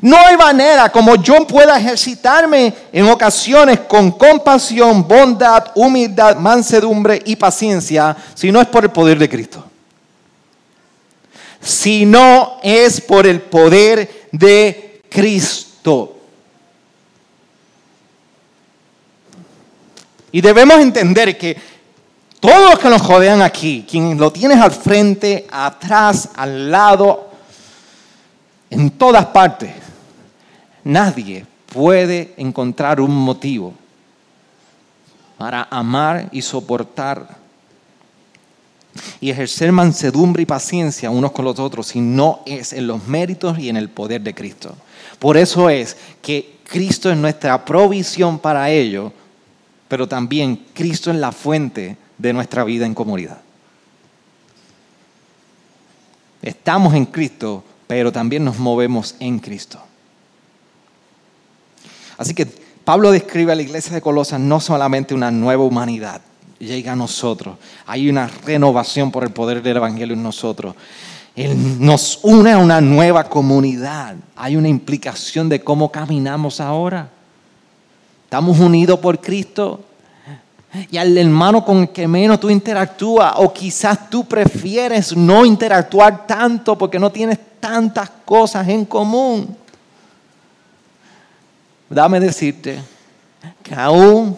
[0.00, 7.36] No hay manera como yo pueda ejercitarme en ocasiones con compasión, bondad, humildad, mansedumbre y
[7.36, 9.64] paciencia si no es por el poder de Cristo
[11.64, 16.18] si no es por el poder de Cristo.
[20.30, 21.56] Y debemos entender que
[22.38, 27.30] todos los que nos rodean aquí, quien lo tienes al frente, atrás, al lado,
[28.68, 29.70] en todas partes,
[30.84, 33.74] nadie puede encontrar un motivo
[35.36, 37.36] para amar y soportar
[39.20, 43.58] y ejercer mansedumbre y paciencia unos con los otros si no es en los méritos
[43.58, 44.76] y en el poder de Cristo.
[45.18, 49.12] Por eso es que Cristo es nuestra provisión para ello,
[49.88, 53.40] pero también Cristo es la fuente de nuestra vida en comunidad.
[56.42, 59.80] Estamos en Cristo, pero también nos movemos en Cristo.
[62.16, 62.46] Así que
[62.84, 66.20] Pablo describe a la iglesia de Colosas no solamente una nueva humanidad,
[66.58, 70.74] llega a nosotros, hay una renovación por el poder del Evangelio en nosotros.
[71.36, 74.14] Él nos une a una nueva comunidad.
[74.36, 77.10] Hay una implicación de cómo caminamos ahora.
[78.24, 79.80] Estamos unidos por Cristo.
[80.90, 86.26] Y al hermano con el que menos tú interactúas, o quizás tú prefieres no interactuar
[86.26, 89.56] tanto porque no tienes tantas cosas en común.
[91.94, 92.80] Dame decirte
[93.62, 94.36] que aún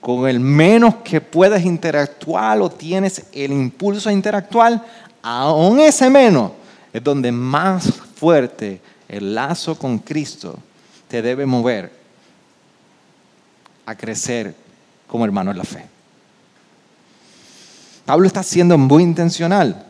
[0.00, 4.86] con el menos que puedes interactuar o tienes el impulso a interactuar,
[5.20, 6.52] aún ese menos
[6.92, 10.56] es donde más fuerte el lazo con Cristo
[11.08, 11.92] te debe mover
[13.84, 14.54] a crecer
[15.08, 15.84] como hermano en la fe.
[18.06, 19.86] Pablo está siendo muy intencional.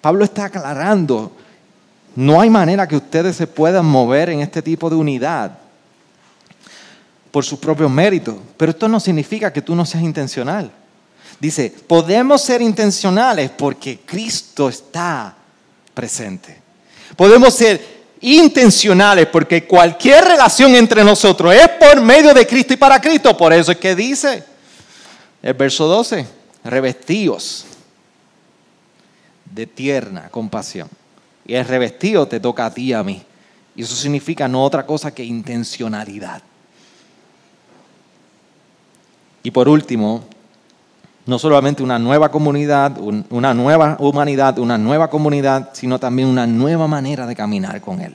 [0.00, 1.36] Pablo está aclarando,
[2.16, 5.58] no hay manera que ustedes se puedan mover en este tipo de unidad
[7.30, 10.70] por sus propios méritos, pero esto no significa que tú no seas intencional.
[11.38, 15.34] Dice, podemos ser intencionales porque Cristo está
[15.94, 16.60] presente.
[17.16, 23.00] Podemos ser intencionales porque cualquier relación entre nosotros es por medio de Cristo y para
[23.00, 23.36] Cristo.
[23.36, 24.44] Por eso es que dice
[25.42, 26.26] el verso 12,
[26.64, 27.64] revestidos
[29.46, 30.88] de tierna compasión.
[31.46, 33.22] Y el revestido te toca a ti y a mí.
[33.74, 36.42] Y eso significa no otra cosa que intencionalidad.
[39.42, 40.24] Y por último,
[41.26, 46.86] no solamente una nueva comunidad, una nueva humanidad, una nueva comunidad, sino también una nueva
[46.86, 48.14] manera de caminar con Él.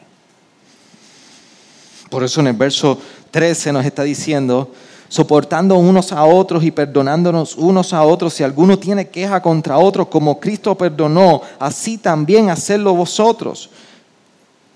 [2.09, 2.99] Por eso en el verso
[3.31, 4.71] 13 nos está diciendo,
[5.07, 10.07] soportando unos a otros y perdonándonos unos a otros si alguno tiene queja contra otros,
[10.07, 13.69] como Cristo perdonó, así también hacerlo vosotros.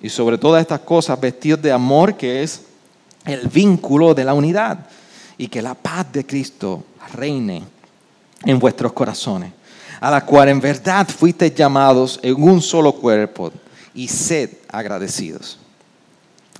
[0.02, 2.62] Y sobre todas estas cosas, vestidos de amor, que es
[3.26, 4.80] el vínculo de la unidad,
[5.38, 7.64] y que la paz de Cristo reine
[8.46, 9.52] en vuestros corazones,
[10.00, 13.52] a la cual en verdad fuisteis llamados en un solo cuerpo,
[13.94, 15.60] y sed agradecidos.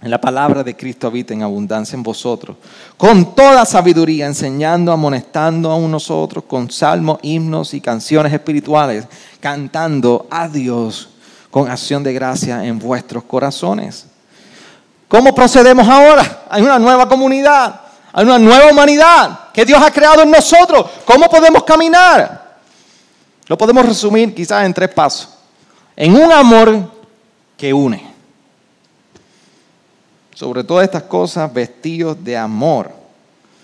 [0.02, 2.56] La palabra de Cristo habita en abundancia en vosotros,
[2.96, 9.06] con toda sabiduría, enseñando, amonestando a nosotros con salmos, himnos y canciones espirituales,
[9.42, 11.10] cantando a Dios
[11.52, 14.06] con acción de gracia en vuestros corazones.
[15.10, 16.44] ¿Cómo procedemos ahora?
[16.50, 17.82] Hay una nueva comunidad,
[18.14, 20.86] hay una nueva humanidad que Dios ha creado en nosotros.
[21.04, 22.60] ¿Cómo podemos caminar?
[23.48, 25.28] Lo podemos resumir quizás en tres pasos.
[25.94, 26.90] En un amor
[27.58, 28.09] que une
[30.40, 32.92] sobre todas estas cosas vestidos de amor,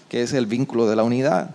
[0.09, 1.51] que es el vínculo de la unidad.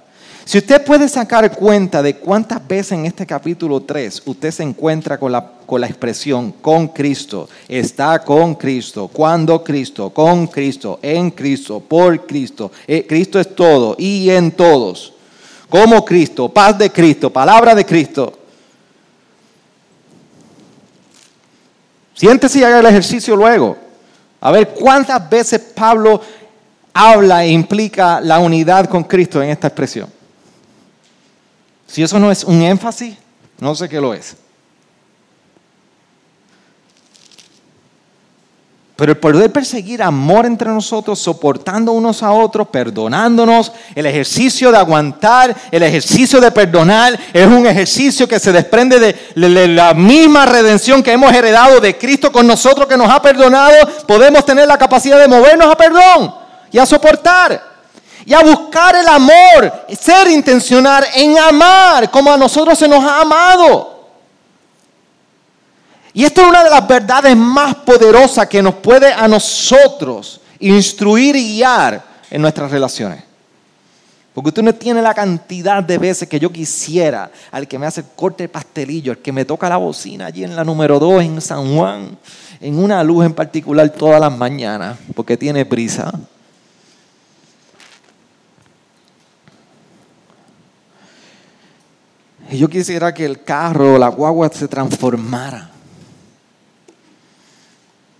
[0.46, 5.18] Si usted puede sacar cuenta de cuántas veces en este capítulo 3 usted se encuentra
[5.18, 11.32] con la, con la expresión con Cristo, está con Cristo, cuando Cristo, con Cristo, en
[11.32, 15.12] Cristo, por Cristo, eh, Cristo es todo y en todos,
[15.68, 18.38] como Cristo, paz de Cristo, palabra de Cristo.
[22.14, 23.89] Siéntese y haga el ejercicio luego.
[24.40, 26.20] A ver cuántas veces Pablo
[26.92, 30.08] habla e implica la unidad con Cristo en esta expresión.
[31.86, 33.16] Si eso no es un énfasis,
[33.58, 34.36] no sé qué lo es.
[39.00, 44.76] Pero el poder perseguir amor entre nosotros, soportando unos a otros, perdonándonos, el ejercicio de
[44.76, 51.02] aguantar, el ejercicio de perdonar, es un ejercicio que se desprende de la misma redención
[51.02, 53.74] que hemos heredado de Cristo con nosotros que nos ha perdonado.
[54.06, 56.34] Podemos tener la capacidad de movernos a perdón
[56.70, 57.58] y a soportar
[58.26, 63.22] y a buscar el amor, ser intencional en amar como a nosotros se nos ha
[63.22, 63.89] amado.
[66.12, 71.36] Y esto es una de las verdades más poderosas que nos puede a nosotros instruir
[71.36, 73.22] y guiar en nuestras relaciones.
[74.34, 78.00] Porque usted no tiene la cantidad de veces que yo quisiera al que me hace
[78.00, 81.22] el corte de pastelillo, al que me toca la bocina allí en la número 2
[81.22, 82.16] en San Juan,
[82.60, 86.12] en una luz en particular todas las mañanas, porque tiene prisa.
[92.50, 95.69] Y yo quisiera que el carro, la guagua se transformara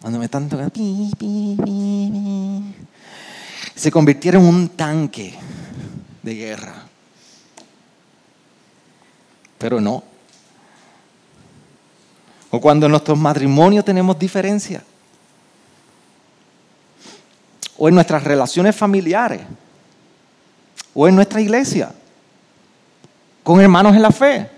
[0.00, 0.72] cuando me están tocando,
[3.74, 5.34] se convirtiera en un tanque
[6.22, 6.86] de guerra.
[9.58, 10.02] Pero no.
[12.50, 14.82] O cuando en nuestros matrimonios tenemos diferencias.
[17.76, 19.42] O en nuestras relaciones familiares.
[20.94, 21.94] O en nuestra iglesia.
[23.42, 24.50] Con hermanos en la fe.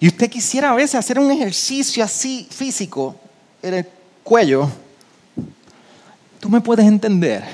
[0.00, 3.21] Y usted quisiera a veces hacer un ejercicio así físico
[3.62, 3.88] en el
[4.22, 4.68] cuello.
[6.40, 7.44] ¿Tú me puedes entender?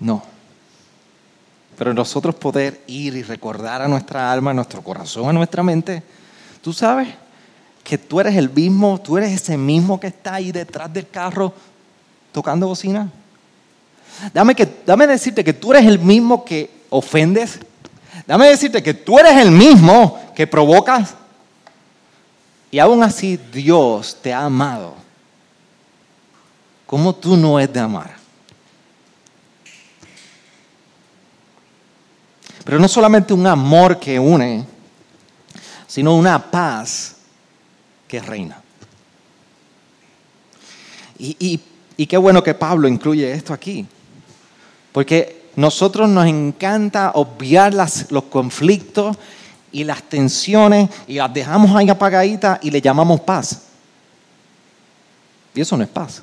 [0.00, 0.22] No.
[1.78, 6.02] Pero nosotros poder ir y recordar a nuestra alma, a nuestro corazón, a nuestra mente,
[6.60, 7.08] tú sabes
[7.84, 11.54] que tú eres el mismo, tú eres ese mismo que está ahí detrás del carro
[12.32, 13.10] tocando bocina.
[14.34, 17.60] Dame, que, dame decirte que tú eres el mismo que ofendes.
[18.26, 21.14] Dame decirte que tú eres el mismo que provocas.
[22.70, 24.94] Y aún así Dios te ha amado.
[26.86, 28.16] ¿Cómo tú no es de amar?
[32.64, 34.64] Pero no solamente un amor que une,
[35.86, 37.16] sino una paz
[38.06, 38.60] que reina.
[41.18, 41.60] Y,
[42.06, 43.86] qué bueno que Pablo incluye esto aquí,
[44.92, 49.16] porque nosotros nos encanta obviar los conflictos
[49.72, 53.62] y las tensiones y las dejamos ahí apagaditas y le llamamos paz.
[55.54, 56.22] Y eso no es paz.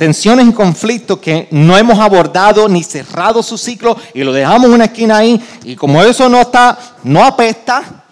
[0.00, 4.72] tensiones y conflictos que no hemos abordado ni cerrado su ciclo y lo dejamos en
[4.72, 8.02] una esquina ahí y como eso no está, no apesta,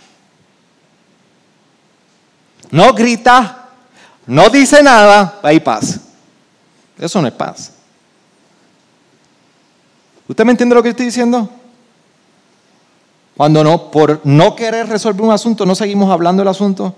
[2.70, 3.70] no grita,
[4.26, 5.98] no dice nada, hay paz.
[6.98, 7.72] Eso no es paz.
[10.28, 11.48] ¿Usted me entiende lo que estoy diciendo?
[13.36, 16.94] Cuando no, por no querer resolver un asunto, no seguimos hablando del asunto.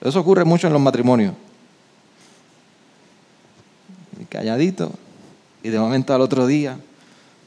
[0.00, 1.34] Eso ocurre mucho en los matrimonios
[4.30, 4.92] calladito,
[5.62, 6.78] y de momento al otro día,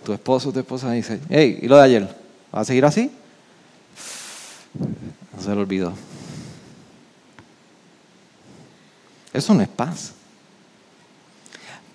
[0.03, 2.17] tu esposo o tu esposa dice, hey, ¿y lo de ayer?
[2.53, 3.09] ¿Va a seguir así?
[5.35, 5.93] No se lo olvidó.
[9.31, 10.11] Eso no es paz.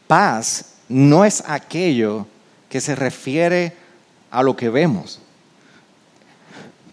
[0.08, 2.26] Paz no es aquello
[2.68, 3.74] que se refiere
[4.30, 5.20] a lo que vemos.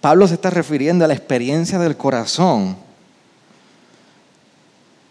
[0.01, 2.77] Pablo se está refiriendo a la experiencia del corazón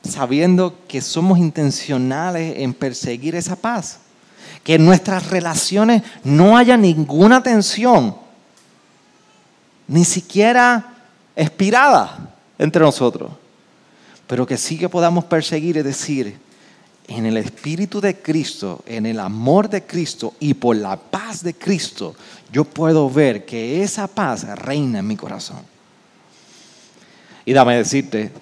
[0.09, 4.01] sabiendo que somos intencionales en perseguir esa paz.
[4.63, 8.17] Que en nuestras relaciones no haya ninguna tensión,
[9.87, 10.95] ni siquiera
[11.37, 13.33] expirada entre nosotros,
[14.27, 16.39] pero que sí que podamos perseguir, es decir,
[17.07, 21.55] en el Espíritu de Cristo, en el amor de Cristo y por la paz de
[21.55, 22.15] Cristo,
[22.51, 25.59] yo puedo ver que esa paz reina en mi corazón.
[27.45, 28.33] Y dame decirte,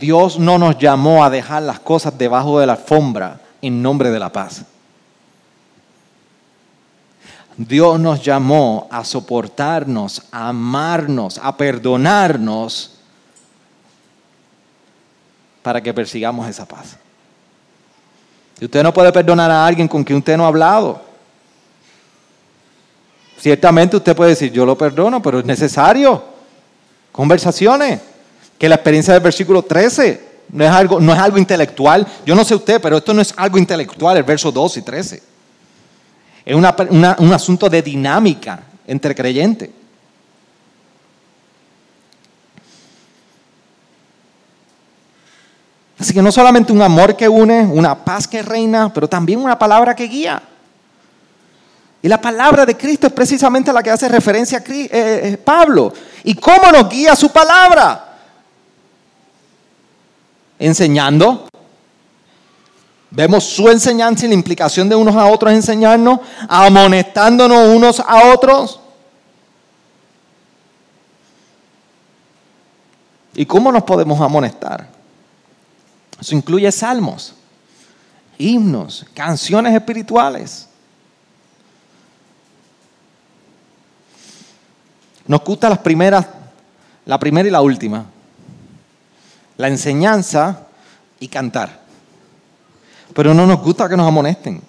[0.00, 4.18] Dios no nos llamó a dejar las cosas debajo de la alfombra en nombre de
[4.18, 4.64] la paz.
[7.56, 12.94] Dios nos llamó a soportarnos, a amarnos, a perdonarnos
[15.62, 16.96] para que persigamos esa paz.
[18.58, 21.00] Si usted no puede perdonar a alguien con quien usted no ha hablado,
[23.38, 26.24] ciertamente usted puede decir, yo lo perdono, pero es necesario.
[27.12, 28.00] Conversaciones
[28.58, 32.06] que la experiencia del versículo 13 no es, algo, no es algo intelectual.
[32.26, 35.22] Yo no sé usted, pero esto no es algo intelectual, el verso 2 y 13.
[36.44, 36.64] Es un
[37.32, 39.70] asunto de dinámica entre creyentes.
[45.98, 49.58] Así que no solamente un amor que une, una paz que reina, pero también una
[49.58, 50.42] palabra que guía.
[52.00, 55.92] Y la palabra de Cristo es precisamente la que hace referencia a eh, eh, Pablo.
[56.22, 58.04] ¿Y cómo nos guía su palabra?
[60.58, 61.48] enseñando.
[63.10, 68.80] Vemos su enseñanza y la implicación de unos a otros enseñarnos, amonestándonos unos a otros.
[73.34, 74.97] ¿Y cómo nos podemos amonestar?
[76.20, 77.34] Eso incluye salmos,
[78.38, 80.68] himnos, canciones espirituales.
[85.26, 86.26] Nos gusta las primeras,
[87.04, 88.06] la primera y la última
[89.58, 90.66] la enseñanza
[91.20, 91.82] y cantar.
[93.12, 94.62] Pero no nos gusta que nos amonesten.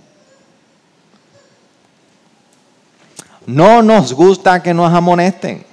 [3.45, 5.63] No nos gusta que nos amonesten.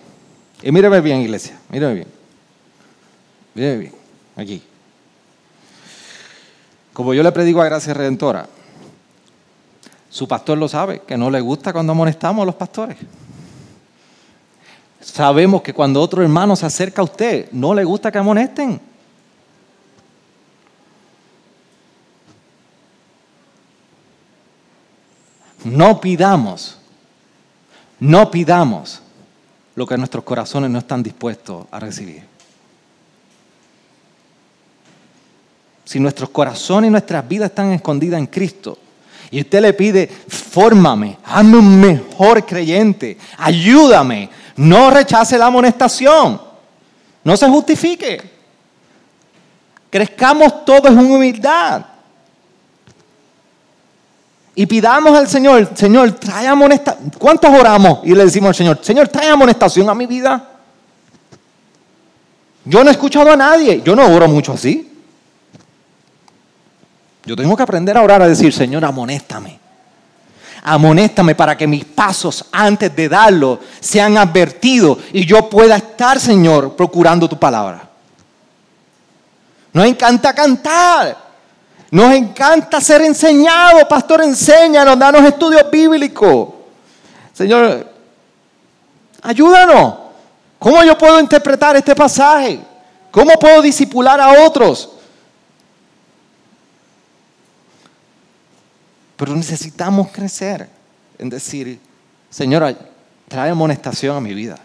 [0.62, 2.08] Y míreme bien, iglesia, míreme bien.
[3.54, 3.94] Míreme bien,
[4.36, 4.62] aquí.
[6.96, 8.48] Como yo le predigo a Gracia Redentora,
[10.08, 12.96] Su pastor lo sabe, que no le gusta cuando amonestamos a los pastores.
[14.98, 18.80] Sabemos que cuando otro hermano se acerca a usted, no le gusta que amonesten.
[25.64, 26.78] No pidamos,
[28.00, 29.02] no pidamos
[29.74, 32.35] lo que nuestros corazones no están dispuestos a recibir.
[35.86, 38.76] Si nuestros corazones y nuestras vidas están escondidas en Cristo,
[39.30, 46.40] y usted le pide, fórmame, hazme un mejor creyente, ayúdame, no rechace la amonestación,
[47.22, 48.20] no se justifique.
[49.88, 51.86] Crezcamos todos en humildad.
[54.56, 57.12] Y pidamos al Señor, Señor, trae amonestación.
[57.16, 58.00] ¿Cuántos oramos?
[58.02, 60.50] Y le decimos al Señor, Señor, trae amonestación a mi vida.
[62.64, 64.95] Yo no he escuchado a nadie, yo no oro mucho así.
[67.26, 69.58] Yo tengo que aprender a orar a decir, Señor, amonéstame.
[70.62, 76.74] Amonéstame para que mis pasos antes de darlo sean advertidos y yo pueda estar, Señor,
[76.76, 77.88] procurando tu palabra.
[79.72, 81.16] Nos encanta cantar.
[81.90, 83.86] Nos encanta ser enseñado.
[83.88, 86.48] Pastor, enséñanos, danos estudios bíblicos.
[87.32, 87.92] Señor,
[89.22, 89.94] ayúdanos.
[90.58, 92.60] ¿Cómo yo puedo interpretar este pasaje?
[93.10, 94.95] ¿Cómo puedo disipular a otros?
[99.16, 100.68] Pero necesitamos crecer
[101.18, 101.80] en decir,
[102.30, 102.76] Señora,
[103.28, 104.58] trae amonestación a mi vida.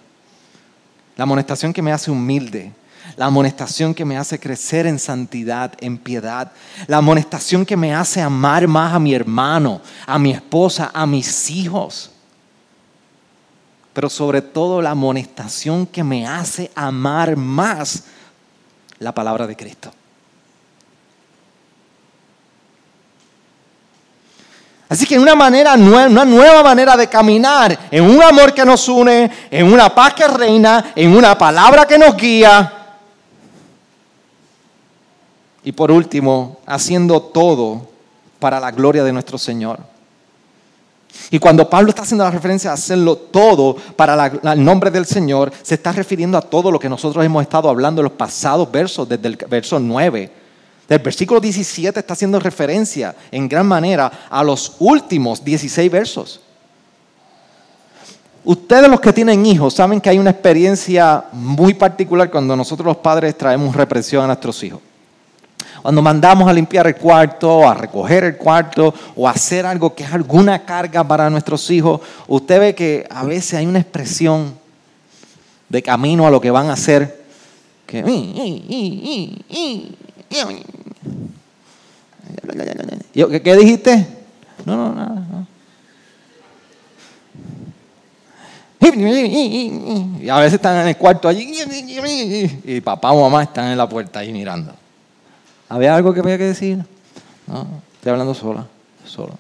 [1.15, 2.71] La amonestación que me hace humilde,
[3.15, 6.51] la amonestación que me hace crecer en santidad, en piedad,
[6.87, 11.49] la amonestación que me hace amar más a mi hermano, a mi esposa, a mis
[11.49, 12.11] hijos.
[13.93, 18.03] Pero sobre todo la amonestación que me hace amar más
[18.99, 19.91] la palabra de Cristo.
[24.91, 29.31] Así que una manera una nueva manera de caminar en un amor que nos une,
[29.49, 32.97] en una paz que reina, en una palabra que nos guía.
[35.63, 37.87] Y por último, haciendo todo
[38.37, 39.79] para la gloria de nuestro Señor.
[41.29, 45.53] Y cuando Pablo está haciendo la referencia a hacerlo todo para el nombre del Señor,
[45.61, 49.07] se está refiriendo a todo lo que nosotros hemos estado hablando en los pasados versos,
[49.07, 50.40] desde el verso 9
[50.95, 56.41] el versículo 17 está haciendo referencia en gran manera a los últimos 16 versos.
[58.43, 62.97] Ustedes los que tienen hijos saben que hay una experiencia muy particular cuando nosotros los
[62.97, 64.81] padres traemos represión a nuestros hijos.
[65.81, 70.03] Cuando mandamos a limpiar el cuarto, a recoger el cuarto o a hacer algo que
[70.03, 74.55] es alguna carga para nuestros hijos, usted ve que a veces hay una expresión
[75.69, 77.21] de camino a lo que van a hacer
[77.91, 78.03] que
[83.13, 84.07] ¿Qué, dijiste?
[84.65, 85.21] No, no, nada.
[88.79, 91.53] Y a veces están en el cuarto allí
[92.63, 94.73] y papá o mamá están en la puerta ahí mirando.
[95.69, 96.83] ¿Había algo que había que decir?
[97.47, 98.65] No, estoy hablando sola,
[99.05, 99.37] solo.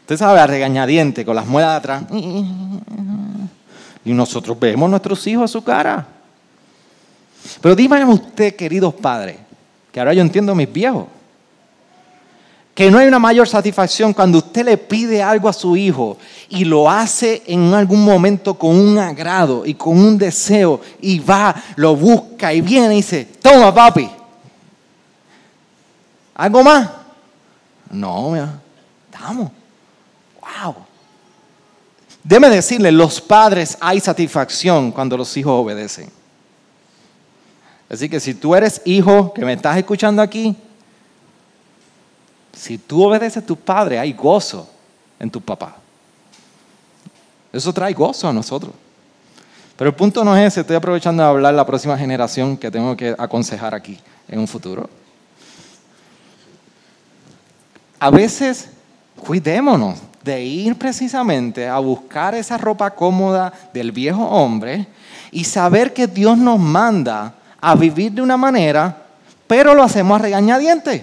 [0.00, 2.02] Usted sabe, a regañadiente, con las muelas de atrás.
[4.04, 6.06] Y nosotros vemos a nuestros hijos a su cara.
[7.60, 9.36] Pero dígame usted, queridos padres,
[9.92, 11.06] que ahora yo entiendo a mis viejos,
[12.76, 16.18] que no hay una mayor satisfacción cuando usted le pide algo a su hijo
[16.50, 21.54] y lo hace en algún momento con un agrado y con un deseo y va,
[21.76, 24.10] lo busca y viene y dice, toma papi.
[26.34, 26.90] ¿Algo más?
[27.90, 28.60] No, mira,
[29.10, 29.50] damos.
[30.42, 30.74] Wow.
[32.22, 36.10] Déme decirle, los padres hay satisfacción cuando los hijos obedecen.
[37.88, 40.56] Así que si tú eres hijo que me estás escuchando aquí,
[42.52, 44.68] si tú obedeces a tu padre, hay gozo
[45.18, 45.76] en tu papá.
[47.52, 48.72] Eso trae gozo a nosotros.
[49.76, 52.96] Pero el punto no es ese, estoy aprovechando de hablar la próxima generación que tengo
[52.96, 54.88] que aconsejar aquí en un futuro.
[58.00, 58.70] A veces
[59.16, 64.86] cuidémonos de ir precisamente a buscar esa ropa cómoda del viejo hombre
[65.30, 69.04] y saber que Dios nos manda a vivir de una manera,
[69.46, 71.02] pero lo hacemos a regañadientes.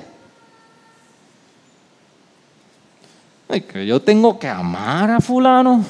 [3.62, 5.84] que yo tengo que amar a fulano.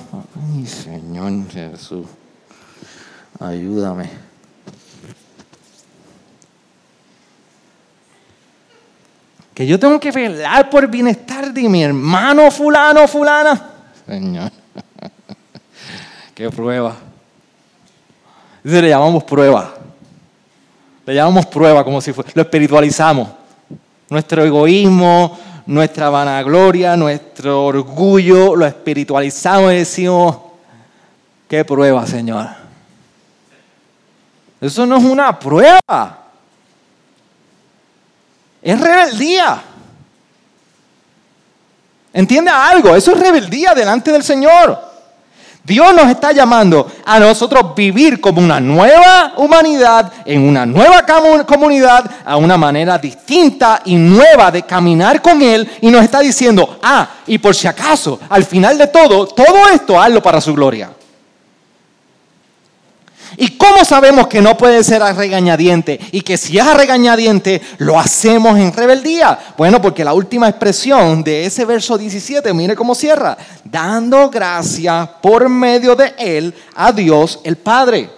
[0.53, 2.07] Ay, Señor Jesús,
[3.39, 4.09] ayúdame.
[9.53, 13.69] Que yo tengo que velar por el bienestar de mi hermano fulano, fulana.
[14.07, 14.51] Señor,
[16.35, 16.95] qué prueba.
[18.63, 19.75] Dice, le llamamos prueba.
[21.05, 23.29] Le llamamos prueba como si fuera, lo espiritualizamos.
[24.09, 30.37] Nuestro egoísmo, nuestra vanagloria, nuestro orgullo, lo espiritualizamos y decimos,
[31.47, 32.47] qué prueba, Señor.
[34.61, 36.19] Eso no es una prueba.
[38.61, 39.61] Es rebeldía.
[42.13, 42.95] ¿Entiende algo?
[42.95, 44.92] Eso es rebeldía delante del Señor.
[45.65, 51.05] Dios nos está llamando a nosotros vivir como una nueva humanidad, en una nueva
[51.45, 55.69] comunidad, a una manera distinta y nueva de caminar con Él.
[55.79, 59.99] Y nos está diciendo, ah, y por si acaso, al final de todo, todo esto
[59.99, 60.89] hazlo para su gloria.
[63.37, 67.61] ¿Y cómo sabemos que no puede ser a regañadiente y que si es a regañadiente
[67.79, 69.37] lo hacemos en rebeldía?
[69.57, 75.49] Bueno, porque la última expresión de ese verso 17, mire cómo cierra, dando gracia por
[75.49, 78.09] medio de él a Dios el Padre.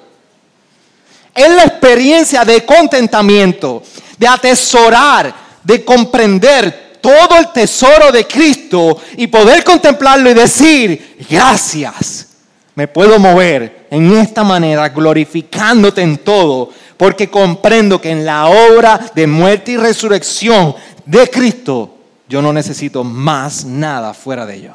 [1.34, 3.84] Es la experiencia de contentamiento,
[4.18, 12.28] de atesorar, de comprender todo el tesoro de Cristo y poder contemplarlo y decir, gracias,
[12.74, 19.00] me puedo mover en esta manera, glorificándote en todo, porque comprendo que en la obra
[19.16, 20.76] de muerte y resurrección
[21.06, 21.96] de Cristo,
[22.28, 24.74] yo no necesito más nada fuera de ello.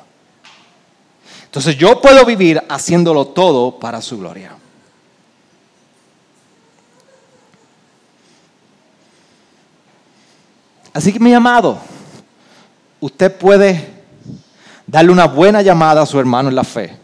[1.44, 4.52] Entonces yo puedo vivir haciéndolo todo para su gloria.
[10.94, 11.78] Así que mi amado,
[13.00, 13.86] usted puede
[14.86, 16.99] darle una buena llamada a su hermano en la fe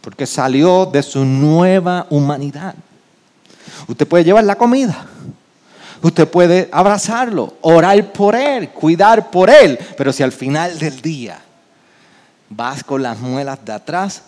[0.00, 2.74] porque salió de su nueva humanidad.
[3.86, 5.06] Usted puede llevar la comida.
[6.02, 9.78] Usted puede abrazarlo, orar por él, cuidar por él.
[9.96, 11.38] Pero si al final del día
[12.48, 14.22] vas con las muelas de atrás,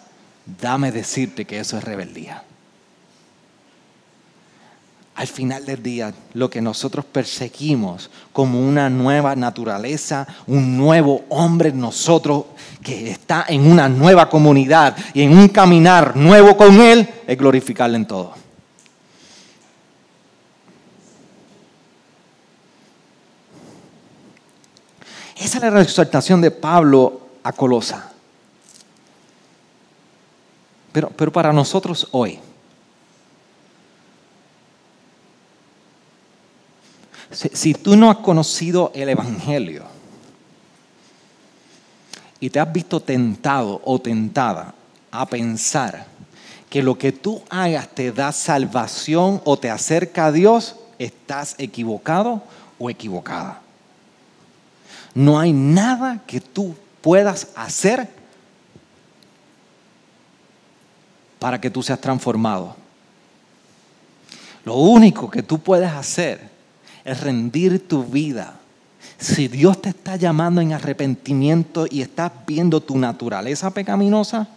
[0.60, 2.42] dame decirte que eso es rebeldía
[5.22, 11.68] al final del día lo que nosotros perseguimos como una nueva naturaleza, un nuevo hombre
[11.68, 12.46] en nosotros
[12.82, 17.98] que está en una nueva comunidad y en un caminar nuevo con Él, es glorificarle
[17.98, 18.34] en todo.
[25.36, 28.10] Esa es la exhortación de Pablo a Colosa.
[30.90, 32.40] Pero, pero para nosotros hoy,
[37.32, 39.84] Si, tú no has conocido el Evangelio
[42.38, 44.74] y te has visto tentado o tentada
[45.10, 46.06] a pensar
[46.68, 52.42] que lo que tú hagas te da salvación o te acerca a Dios, estás equivocado
[52.78, 53.60] o equivocada.
[55.14, 58.08] No hay nada que tú puedas hacer
[61.38, 62.76] para que tú seas transformado.
[64.64, 66.51] Lo único que tú puedes hacer
[67.05, 68.59] es rendir tu vida.
[69.18, 74.48] Si Dios te está llamando en arrepentimiento y estás viendo tu naturaleza pecaminosa,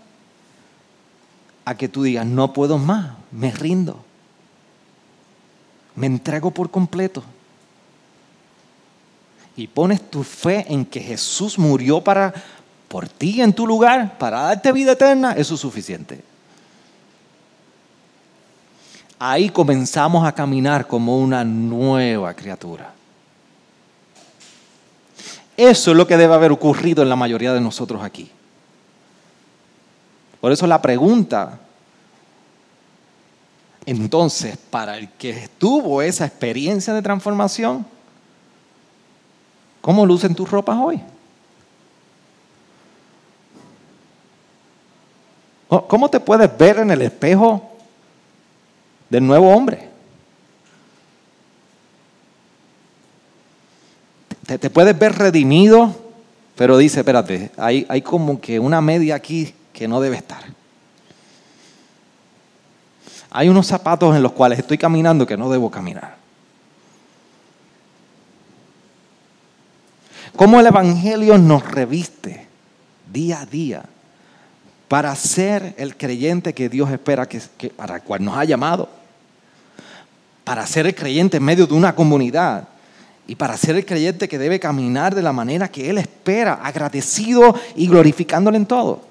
[1.65, 4.03] a que tú digas, no puedo más, me rindo,
[5.95, 7.23] me entrego por completo.
[9.57, 12.33] Y pones tu fe en que Jesús murió para,
[12.87, 16.34] por ti en tu lugar, para darte vida eterna, eso es suficiente
[19.31, 22.93] ahí comenzamos a caminar como una nueva criatura.
[25.57, 28.29] Eso es lo que debe haber ocurrido en la mayoría de nosotros aquí.
[30.39, 31.57] Por eso la pregunta,
[33.85, 37.85] entonces, para el que tuvo esa experiencia de transformación,
[39.81, 41.01] ¿cómo lucen tus ropas hoy?
[45.87, 47.74] ¿Cómo te puedes ver en el espejo
[49.09, 49.89] del nuevo hombre.
[54.45, 55.95] Te, puedes ver redimido,
[56.55, 60.43] pero dice, espérate, hay, hay como que una media aquí que no debe estar.
[63.31, 66.15] Hay unos zapatos en los cuales estoy caminando que no debo caminar.
[70.35, 72.47] Cómo el Evangelio nos reviste
[73.11, 73.83] día a día
[74.87, 77.41] para ser el creyente que Dios espera que,
[77.75, 78.87] para el cual nos ha llamado,
[80.43, 82.67] para ser el creyente en medio de una comunidad
[83.27, 87.55] y para ser el creyente que debe caminar de la manera que Él espera, agradecido
[87.75, 89.01] y glorificándole en todo.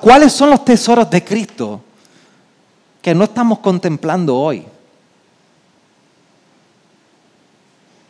[0.00, 1.82] ¿Cuáles son los tesoros de Cristo
[3.02, 4.64] que no estamos contemplando hoy?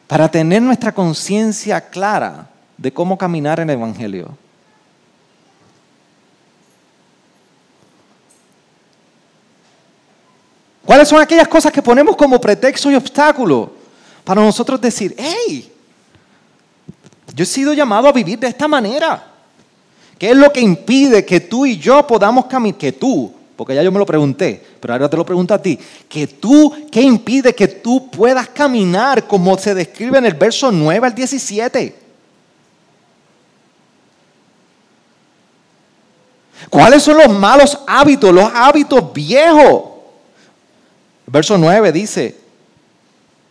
[0.07, 4.37] Para tener nuestra conciencia clara de cómo caminar en el Evangelio.
[10.85, 13.73] ¿Cuáles son aquellas cosas que ponemos como pretexto y obstáculo
[14.23, 15.73] Para nosotros decir, hey,
[17.35, 19.33] yo he sido llamado a vivir de esta manera.
[20.19, 22.79] ¿Qué es lo que impide que tú y yo podamos caminar?
[22.79, 25.79] Que tú, porque ya yo me lo pregunté, pero ahora te lo pregunto a ti.
[26.09, 31.07] Que tú, ¿qué impide que tú puedas caminar como se describe en el verso 9
[31.07, 32.04] al 17?
[36.75, 39.83] ¿Cuáles son los malos hábitos, los hábitos viejos?
[41.25, 42.37] Verso 9 dice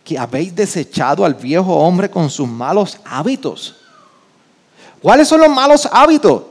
[0.04, 3.76] que habéis desechado al viejo hombre con sus malos hábitos.
[5.00, 6.42] ¿Cuáles son los malos hábitos?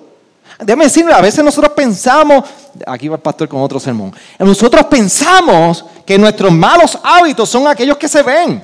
[0.58, 2.44] Déjame decirle, a veces nosotros pensamos,
[2.88, 7.98] aquí va el pastor con otro sermón, nosotros pensamos que nuestros malos hábitos son aquellos
[7.98, 8.64] que se ven.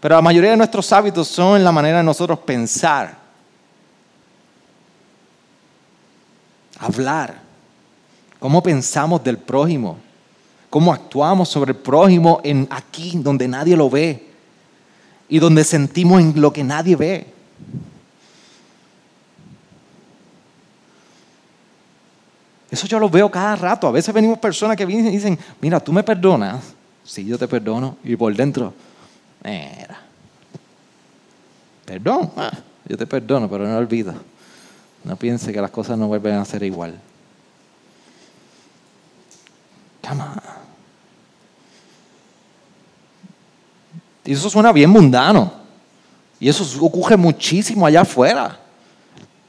[0.00, 3.23] Pero la mayoría de nuestros hábitos son en la manera de nosotros pensar,
[6.78, 7.40] hablar,
[8.38, 9.98] cómo pensamos del prójimo,
[10.70, 14.28] cómo actuamos sobre el prójimo en aquí donde nadie lo ve
[15.28, 17.26] y donde sentimos en lo que nadie ve.
[22.70, 23.86] Eso yo lo veo cada rato.
[23.86, 26.74] A veces venimos personas que vienen y dicen, mira, tú me perdonas.
[27.04, 27.98] Sí, yo te perdono.
[28.02, 28.74] Y por dentro,
[29.44, 30.00] mira,
[31.84, 32.32] perdón.
[32.36, 32.50] Ah,
[32.88, 34.14] yo te perdono, pero no olvido.
[35.04, 36.98] No piense que las cosas no vuelven a ser igual.
[40.06, 40.24] Come
[44.24, 45.52] Y eso suena bien mundano.
[46.40, 48.58] Y eso ocurre muchísimo allá afuera.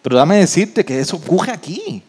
[0.02, 2.04] Pero dame decirte que eso ocurre aquí.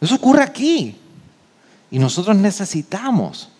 [0.00, 0.96] Eso ocurre aquí.
[1.90, 3.50] Y nosotros necesitamos